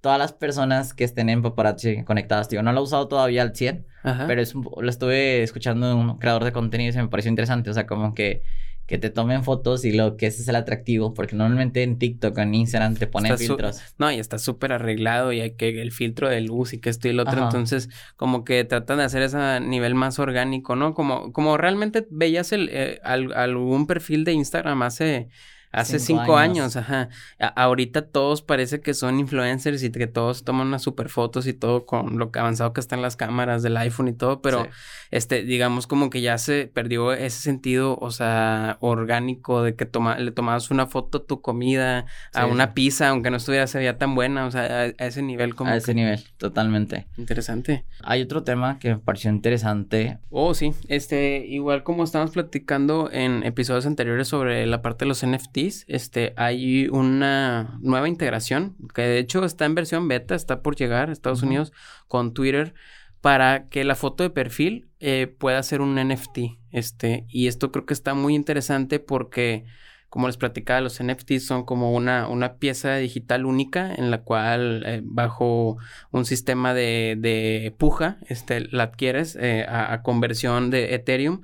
Todas 0.00 0.18
las 0.18 0.32
personas 0.32 0.94
que 0.94 1.04
estén 1.04 1.28
en 1.28 1.42
paparazzi 1.42 2.04
conectadas, 2.04 2.48
digo, 2.48 2.62
no 2.62 2.72
lo 2.72 2.80
he 2.80 2.82
usado 2.82 3.06
todavía 3.08 3.42
al 3.42 3.54
100, 3.54 3.86
pero 4.26 4.40
es 4.40 4.54
lo 4.54 4.88
estuve 4.88 5.42
escuchando 5.42 5.86
de 5.88 5.94
un 5.94 6.18
creador 6.18 6.44
de 6.44 6.52
contenido 6.52 6.90
y 6.90 6.92
se 6.92 7.02
me 7.02 7.08
pareció 7.08 7.28
interesante. 7.28 7.70
O 7.70 7.74
sea, 7.74 7.86
como 7.86 8.14
que 8.14 8.42
que 8.86 8.98
te 8.98 9.10
tomen 9.10 9.44
fotos 9.44 9.84
y 9.84 9.92
lo 9.92 10.16
que 10.16 10.26
ese 10.26 10.42
es 10.42 10.48
el 10.48 10.56
atractivo, 10.56 11.14
porque 11.14 11.36
normalmente 11.36 11.82
en 11.82 11.98
TikTok 11.98 12.36
o 12.36 12.40
en 12.40 12.54
Instagram 12.54 12.94
te 12.96 13.06
ponen 13.06 13.38
filtros. 13.38 13.80
No, 13.98 14.10
y 14.10 14.18
está 14.18 14.38
súper 14.38 14.72
arreglado 14.72 15.32
y 15.32 15.40
hay 15.40 15.54
que 15.54 15.80
el 15.80 15.92
filtro 15.92 16.28
de 16.28 16.40
luz 16.40 16.72
y 16.72 16.78
que 16.78 16.90
esto 16.90 17.08
y 17.08 17.12
lo 17.12 17.22
otro, 17.22 17.42
entonces 17.42 17.88
como 18.16 18.44
que 18.44 18.64
tratan 18.64 18.98
de 18.98 19.04
hacer 19.04 19.22
ese 19.22 19.60
nivel 19.60 19.94
más 19.94 20.18
orgánico, 20.18 20.76
¿no? 20.76 20.94
Como, 20.94 21.32
como 21.32 21.56
realmente 21.56 22.06
veías 22.10 22.52
el, 22.52 22.68
eh, 22.72 23.00
algún 23.04 23.86
perfil 23.86 24.24
de 24.24 24.32
Instagram 24.32 24.82
hace 24.82 25.28
Hace 25.72 25.98
cinco, 25.98 26.36
años. 26.36 26.76
ajá. 26.76 27.08
ahorita 27.56 28.02
todos 28.02 28.42
parece 28.42 28.80
que 28.80 28.92
son 28.92 29.18
influencers 29.18 29.82
y 29.82 29.90
que 29.90 30.06
todos 30.06 30.44
toman 30.44 30.68
unas 30.68 30.82
super 30.82 31.08
fotos 31.08 31.46
y 31.46 31.54
todo 31.54 31.86
con 31.86 32.18
lo 32.18 32.30
que 32.30 32.38
avanzado 32.38 32.72
que 32.72 32.80
están 32.80 33.00
las 33.00 33.16
cámaras 33.16 33.62
del 33.62 33.76
iPhone 33.78 34.08
y 34.08 34.12
todo, 34.12 34.42
pero 34.42 34.68
este, 35.10 35.42
digamos 35.42 35.86
como 35.86 36.10
que 36.10 36.20
ya 36.20 36.38
se 36.38 36.70
perdió 36.72 37.12
ese 37.12 37.40
sentido, 37.40 37.96
o 38.00 38.10
sea, 38.10 38.76
orgánico 38.80 39.62
de 39.62 39.74
que 39.74 39.86
toma, 39.86 40.18
le 40.18 40.30
tomabas 40.30 40.70
una 40.70 40.86
foto 40.86 41.18
a 41.18 41.24
tu 41.24 41.40
comida, 41.40 42.06
a 42.34 42.46
una 42.46 42.74
pizza, 42.74 43.08
aunque 43.08 43.30
no 43.30 43.38
estuviera 43.38 43.66
se 43.66 43.78
veía 43.78 43.98
tan 43.98 44.14
buena, 44.14 44.46
o 44.46 44.50
sea, 44.50 44.62
a, 44.62 44.86
ese 44.86 45.22
nivel 45.22 45.54
como. 45.54 45.70
A 45.70 45.76
ese 45.76 45.94
nivel, 45.94 46.22
totalmente. 46.36 47.06
Interesante. 47.16 47.84
Hay 48.02 48.22
otro 48.22 48.42
tema 48.42 48.78
que 48.78 48.90
me 48.90 48.98
pareció 48.98 49.30
interesante. 49.30 50.18
Oh, 50.30 50.54
sí. 50.54 50.72
Este, 50.88 51.46
igual 51.46 51.82
como 51.82 52.04
estábamos 52.04 52.32
platicando 52.32 53.10
en 53.10 53.42
episodios 53.44 53.86
anteriores 53.86 54.28
sobre 54.28 54.66
la 54.66 54.82
parte 54.82 55.04
de 55.04 55.08
los 55.08 55.26
NFT 55.26 55.61
este, 55.86 56.34
hay 56.36 56.88
una 56.88 57.78
nueva 57.80 58.08
integración 58.08 58.76
que 58.94 59.02
de 59.02 59.18
hecho 59.18 59.44
está 59.44 59.64
en 59.64 59.74
versión 59.74 60.08
beta, 60.08 60.34
está 60.34 60.62
por 60.62 60.76
llegar 60.76 61.08
a 61.08 61.12
Estados 61.12 61.42
Unidos 61.42 61.72
con 62.08 62.34
Twitter 62.34 62.74
para 63.22 63.68
que 63.68 63.84
la 63.84 63.94
foto 63.94 64.24
de 64.24 64.30
perfil 64.30 64.88
eh, 65.00 65.26
pueda 65.26 65.62
ser 65.62 65.80
un 65.80 65.94
NFT. 65.94 66.38
Este, 66.70 67.24
y 67.28 67.46
esto 67.46 67.70
creo 67.70 67.86
que 67.86 67.94
está 67.94 68.14
muy 68.14 68.34
interesante 68.34 68.98
porque, 68.98 69.64
como 70.08 70.26
les 70.26 70.36
platicaba, 70.36 70.80
los 70.80 71.02
NFTs 71.02 71.46
son 71.46 71.64
como 71.64 71.92
una, 71.92 72.28
una 72.28 72.58
pieza 72.58 72.96
digital 72.96 73.46
única 73.46 73.94
en 73.94 74.10
la 74.10 74.22
cual 74.22 74.82
eh, 74.84 75.00
bajo 75.04 75.76
un 76.10 76.24
sistema 76.24 76.74
de, 76.74 77.16
de 77.18 77.74
puja 77.78 78.18
este, 78.28 78.60
la 78.72 78.84
adquieres 78.84 79.36
eh, 79.36 79.64
a, 79.68 79.92
a 79.92 80.02
conversión 80.02 80.70
de 80.70 80.94
Ethereum 80.94 81.42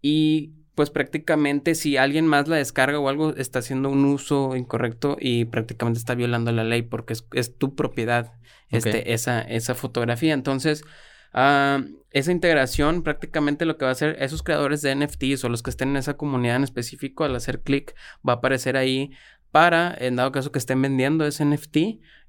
y 0.00 0.54
pues 0.80 0.88
prácticamente 0.88 1.74
si 1.74 1.98
alguien 1.98 2.26
más 2.26 2.48
la 2.48 2.56
descarga 2.56 2.98
o 2.98 3.10
algo, 3.10 3.36
está 3.36 3.58
haciendo 3.58 3.90
un 3.90 4.06
uso 4.06 4.56
incorrecto 4.56 5.18
y 5.20 5.44
prácticamente 5.44 5.98
está 5.98 6.14
violando 6.14 6.52
la 6.52 6.64
ley 6.64 6.80
porque 6.80 7.12
es, 7.32 7.58
tu 7.58 7.74
propiedad 7.74 8.32
este, 8.70 9.12
esa, 9.12 9.42
esa 9.42 9.74
fotografía. 9.74 10.32
Entonces, 10.32 10.82
ah, 11.34 11.82
esa 12.12 12.32
integración 12.32 13.02
prácticamente 13.02 13.66
lo 13.66 13.76
que 13.76 13.84
va 13.84 13.90
a 13.90 13.92
hacer 13.92 14.16
esos 14.20 14.42
creadores 14.42 14.80
de 14.80 14.94
NFTs 14.94 15.44
o 15.44 15.50
los 15.50 15.62
que 15.62 15.68
estén 15.68 15.90
en 15.90 15.98
esa 15.98 16.16
comunidad 16.16 16.56
en 16.56 16.64
específico, 16.64 17.24
al 17.24 17.36
hacer 17.36 17.60
clic, 17.60 17.94
va 18.26 18.32
a 18.32 18.36
aparecer 18.36 18.78
ahí 18.78 19.10
para, 19.50 19.94
en 19.98 20.16
dado 20.16 20.32
caso 20.32 20.52
que 20.52 20.58
estén 20.58 20.80
vendiendo 20.80 21.26
ese 21.26 21.44
NFT, 21.44 21.76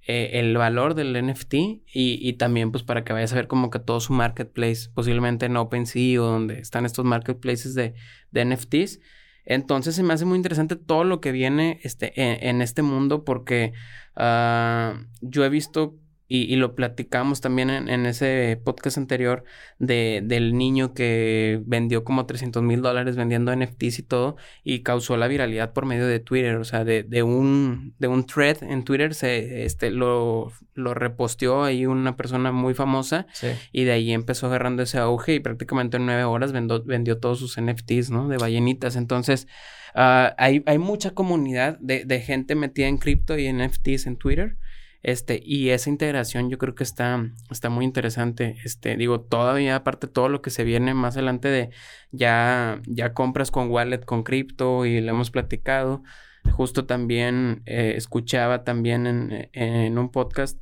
eh, 0.07 0.39
el 0.39 0.57
valor 0.57 0.95
del 0.95 1.13
NFT 1.13 1.53
y, 1.93 2.33
también 2.33 2.71
pues 2.71 2.83
para 2.83 3.03
que 3.03 3.13
vayas 3.13 3.33
a 3.33 3.35
ver 3.35 3.47
como 3.47 3.69
que 3.69 3.79
todo 3.79 3.99
su 3.99 4.13
marketplace, 4.13 4.89
posiblemente 4.93 5.45
en 5.45 5.57
OpenSea 5.57 6.21
o 6.21 6.25
donde 6.25 6.59
están 6.59 6.85
estos 6.85 7.05
marketplaces 7.05 7.75
de, 7.75 7.93
NFTs. 8.33 8.99
Entonces 9.45 9.95
se 9.95 10.03
me 10.03 10.13
hace 10.13 10.25
muy 10.25 10.37
interesante 10.37 10.75
todo 10.75 11.03
lo 11.03 11.19
que 11.21 11.31
viene 11.31 11.79
este, 11.83 12.13
en, 12.47 12.61
este 12.61 12.81
mundo 12.81 13.23
porque 13.23 13.73
ah, 14.15 15.03
yo 15.21 15.43
he 15.43 15.49
visto 15.49 15.95
y, 16.33 16.55
lo 16.55 16.75
platicamos 16.75 17.41
también 17.41 17.69
en, 17.69 18.05
ese 18.05 18.57
podcast 18.63 18.97
anterior 18.97 19.43
de, 19.79 20.21
del 20.23 20.57
niño 20.57 20.93
que 20.93 21.61
vendió 21.65 22.05
como 22.05 22.25
300 22.25 22.63
mil 22.63 22.81
dólares 22.81 23.17
vendiendo 23.17 23.53
NFTs 23.53 23.99
y 23.99 24.03
todo 24.03 24.37
y 24.63 24.79
causó 24.79 25.17
la 25.17 25.27
viralidad 25.27 25.73
por 25.73 25.85
medio 25.85 26.07
de 26.07 26.21
Twitter, 26.21 26.55
o 26.55 26.63
sea, 26.63 26.85
de, 26.85 27.03
de 27.03 27.21
un, 27.23 27.95
de 27.99 28.07
un 28.07 28.25
thread 28.25 28.63
en 28.63 28.85
Twitter 28.85 29.13
se 29.13 29.65
este, 29.65 29.91
lo, 29.91 30.53
lo 30.73 30.93
reposteó 30.93 31.65
ahí 31.65 31.85
una 31.85 32.15
persona 32.15 32.53
muy 32.53 32.75
famosa 32.75 33.27
y 33.73 33.83
de 33.83 33.91
ahí 33.91 34.13
empezó 34.13 34.47
agarrando 34.47 34.83
ese 34.83 34.99
auge 34.99 35.35
y 35.35 35.39
prácticamente 35.41 35.97
en 35.97 36.05
nueve 36.05 36.23
horas 36.23 36.53
vendió, 36.53 36.81
vendió 36.81 37.19
todos 37.19 37.39
sus 37.39 37.59
NFTs, 37.59 38.09
¿no? 38.09 38.29
De 38.29 38.37
ballenitas. 38.37 38.95
Entonces, 38.95 39.49
ah, 39.95 40.33
hay, 40.37 40.63
hay 40.65 40.77
mucha 40.77 41.11
comunidad 41.11 41.77
de, 41.79 42.05
de 42.05 42.21
gente 42.21 42.55
metida 42.55 42.87
en 42.87 42.99
cripto 42.99 43.37
y 43.37 43.51
NFTs 43.51 44.07
en 44.07 44.15
Twitter. 44.15 44.57
Este, 45.03 45.41
y 45.43 45.69
esa 45.69 45.89
integración 45.89 46.49
yo 46.49 46.57
creo 46.57 46.75
que 46.75 46.83
está, 46.83 47.31
está 47.49 47.69
muy 47.69 47.85
interesante. 47.85 48.57
Este, 48.63 48.95
digo, 48.97 49.21
todavía 49.21 49.75
aparte 49.75 50.07
todo 50.07 50.29
lo 50.29 50.41
que 50.41 50.51
se 50.51 50.63
viene 50.63 50.93
más 50.93 51.15
adelante 51.15 51.47
de 51.47 51.69
ya, 52.11 52.81
ya 52.85 53.13
compras 53.13 53.51
con 53.51 53.69
wallet, 53.71 54.05
con 54.05 54.23
cripto 54.23 54.85
y 54.85 55.01
lo 55.01 55.11
hemos 55.11 55.31
platicado. 55.31 56.03
Justo 56.51 56.85
también 56.85 57.63
eh, 57.65 57.93
escuchaba 57.95 58.63
también 58.63 59.07
en, 59.07 59.49
en, 59.53 59.97
un 59.97 60.11
podcast 60.11 60.61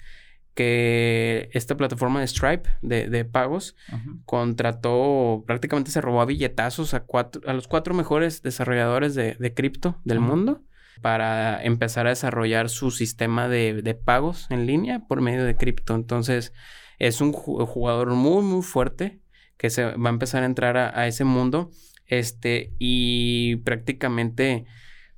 que 0.54 1.50
esta 1.54 1.78
plataforma 1.78 2.20
de 2.20 2.28
Stripe 2.28 2.70
de, 2.82 3.10
de 3.10 3.24
pagos 3.24 3.78
contrató, 4.26 5.44
prácticamente 5.48 5.92
se 5.92 6.02
robó 6.02 6.22
a 6.22 6.26
billetazos 6.26 6.94
a, 6.94 7.02
cuatro, 7.06 7.42
a 7.46 7.54
los 7.54 7.70
cuatro 7.70 7.94
mejores 7.94 8.42
desarrolladores 8.42 9.16
de, 9.16 9.36
de 9.36 9.54
cripto 9.54 10.02
del 10.04 10.20
mundo 10.20 10.62
para 11.02 11.64
empezar 11.64 12.08
a 12.08 12.12
desarrollar 12.12 12.70
su 12.70 12.92
sistema 12.92 13.48
de, 13.48 14.00
pagos 14.04 14.48
en 14.50 14.66
línea 14.66 15.08
por 15.08 15.22
medio 15.22 15.46
de 15.46 15.56
cripto. 15.56 15.96
Entonces, 15.96 16.54
es 16.98 17.22
un 17.22 17.32
jugador 17.34 18.12
muy, 18.12 18.44
muy 18.44 18.62
fuerte 18.62 19.20
que 19.58 19.70
se 19.70 19.86
va 19.86 20.10
a 20.10 20.14
empezar 20.14 20.44
a 20.44 20.46
entrar 20.46 20.78
a, 20.78 21.08
ese 21.08 21.24
mundo. 21.24 21.72
Este, 22.06 22.74
y 22.80 23.58
prácticamente, 23.58 24.66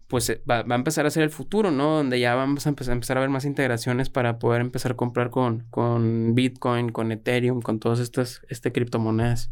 pues 0.08 0.30
eh, 0.30 0.42
va, 0.50 0.66
a 0.68 0.76
empezar 0.76 1.06
a 1.06 1.10
ser 1.10 1.24
el 1.24 1.30
futuro, 1.30 1.72
¿no? 1.72 1.98
Donde 1.98 2.20
ya 2.20 2.36
vamos 2.36 2.66
a 2.66 2.70
empezar, 2.70 2.92
a 2.92 2.96
empezar 2.96 3.18
a 3.18 3.22
ver 3.22 3.30
más 3.30 3.46
integraciones 3.46 4.10
para 4.10 4.40
poder 4.40 4.62
empezar 4.62 4.94
a 4.94 4.96
comprar 4.98 5.30
con, 5.30 5.68
con 5.70 6.36
Bitcoin, 6.36 6.90
con 6.90 7.12
Ethereum, 7.12 7.62
con 7.62 7.80
todas 7.80 8.00
estas 8.00 8.42
este, 8.50 8.72
criptomonedas. 8.72 9.52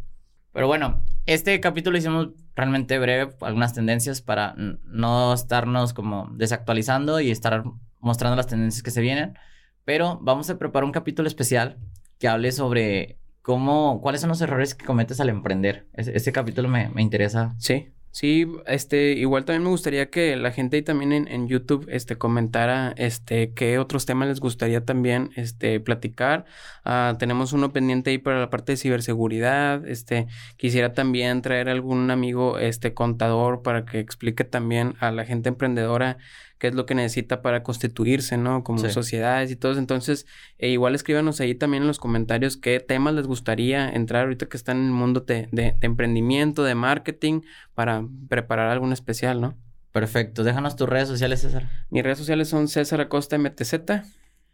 Pero 0.52 0.68
bueno, 0.68 1.04
este 1.26 1.60
capítulo 1.60 1.98
hicimos 1.98 2.30
realmente 2.56 2.98
breve, 3.00 3.36
algunas 3.42 3.74
tendencias 3.74 4.22
para 4.22 4.56
no 4.58 5.34
estarnos 5.34 5.94
como 5.94 6.30
desactualizando 6.34 7.20
y 7.20 7.32
estar 7.32 7.64
mostrando 8.00 8.36
las 8.36 8.48
tendencias 8.48 8.84
que 8.84 8.92
se 8.92 9.02
vienen. 9.02 9.38
Pero 9.86 10.20
vamos 10.22 10.50
a 10.50 10.58
preparar 10.58 10.86
un 10.86 10.92
capítulo 10.92 11.28
especial 11.28 11.78
que 12.20 12.28
hable 12.28 12.52
sobre 12.52 13.20
cómo, 13.42 14.02
cuáles 14.02 14.22
son 14.22 14.30
los 14.30 14.42
errores 14.42 14.76
que 14.76 14.86
cometes 14.86 15.20
al 15.20 15.30
emprender. 15.30 15.88
Ese, 15.94 16.32
capítulo 16.32 16.68
me, 16.68 16.90
me 16.90 17.02
interesa. 17.02 17.56
Sí, 17.58 17.94
Sí, 18.12 18.48
este, 18.66 19.14
igual 19.14 19.46
también 19.46 19.64
me 19.64 19.70
gustaría 19.70 20.10
que 20.10 20.36
la 20.36 20.52
gente 20.52 20.78
ahí 20.78 20.82
también 20.82 21.12
en, 21.14 21.28
en, 21.28 21.48
YouTube, 21.48 21.88
este, 21.92 22.18
comentara, 22.18 22.92
este, 22.98 23.54
qué 23.54 23.78
otros 23.78 24.08
temas 24.08 24.28
les 24.28 24.40
gustaría 24.40 24.84
también, 24.84 25.30
este, 25.36 25.80
platicar. 25.80 26.46
Ah, 26.84 27.16
tenemos 27.20 27.54
uno 27.54 27.72
pendiente 27.72 28.10
ahí 28.10 28.18
para 28.18 28.40
la 28.40 28.50
parte 28.50 28.72
de 28.74 28.78
ciberseguridad, 28.78 29.88
este, 29.88 30.26
quisiera 30.58 30.94
también 30.94 31.44
traer 31.44 31.70
algún 31.70 32.10
amigo, 32.10 32.58
este, 32.58 32.96
contador 32.96 33.62
para 33.62 33.86
que 33.86 34.00
explique 34.00 34.44
también 34.44 34.96
a 35.00 35.12
la 35.12 35.24
gente 35.26 35.50
emprendedora 35.50 36.18
qué 36.60 36.68
es 36.68 36.76
lo 36.76 36.86
que 36.86 36.94
necesita 36.94 37.42
para 37.42 37.64
constituirse, 37.64 38.38
¿no? 38.38 38.64
Como 38.64 38.88
sociedades 38.90 39.50
y 39.50 39.56
todo. 39.56 39.80
Entonces, 39.80 40.28
eh, 40.58 40.70
igual 40.70 40.94
escríbanos 40.94 41.40
ahí 41.40 41.56
también 41.56 41.84
en 41.84 41.88
los 41.88 42.00
comentarios 42.00 42.58
qué 42.58 42.80
temas 42.80 43.16
les 43.16 43.26
gustaría 43.26 43.90
entrar 43.90 44.24
ahorita 44.24 44.48
que 44.48 44.58
están 44.58 44.78
en 44.78 44.86
el 44.88 44.92
mundo 44.92 45.22
de, 45.22 45.48
de, 45.52 45.76
emprendimiento, 45.82 46.64
de 46.64 46.76
marketing, 46.76 47.42
para 47.74 48.06
preparar 48.28 48.70
algún 48.70 48.94
especial, 48.94 49.42
¿no? 49.42 49.58
Perfecto. 49.92 50.44
Déjanos 50.44 50.76
tus 50.76 50.88
redes 50.88 51.08
sociales, 51.08 51.42
César. 51.42 51.70
Mis 51.90 52.04
redes 52.04 52.20
sociales 52.20 52.50
son 52.50 52.68
César 52.68 53.02
Acosta 53.02 53.38
MTZ. 53.38 53.74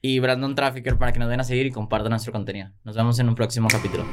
Y 0.01 0.19
Brandon 0.19 0.53
Trafficker 0.53 0.99
para 0.99 1.11
que 1.11 1.17
nos 1.19 1.29
den 1.29 1.39
a 1.39 1.43
seguir 1.43 1.65
y 1.65 1.71
compartan 1.71 2.11
nuestro 2.11 2.31
contenido. 2.31 2.69
Nos 2.83 2.95
vemos 2.95 3.17
en 3.17 3.27
un 3.27 3.33
próximo 3.33 3.67
capítulo. 3.67 4.05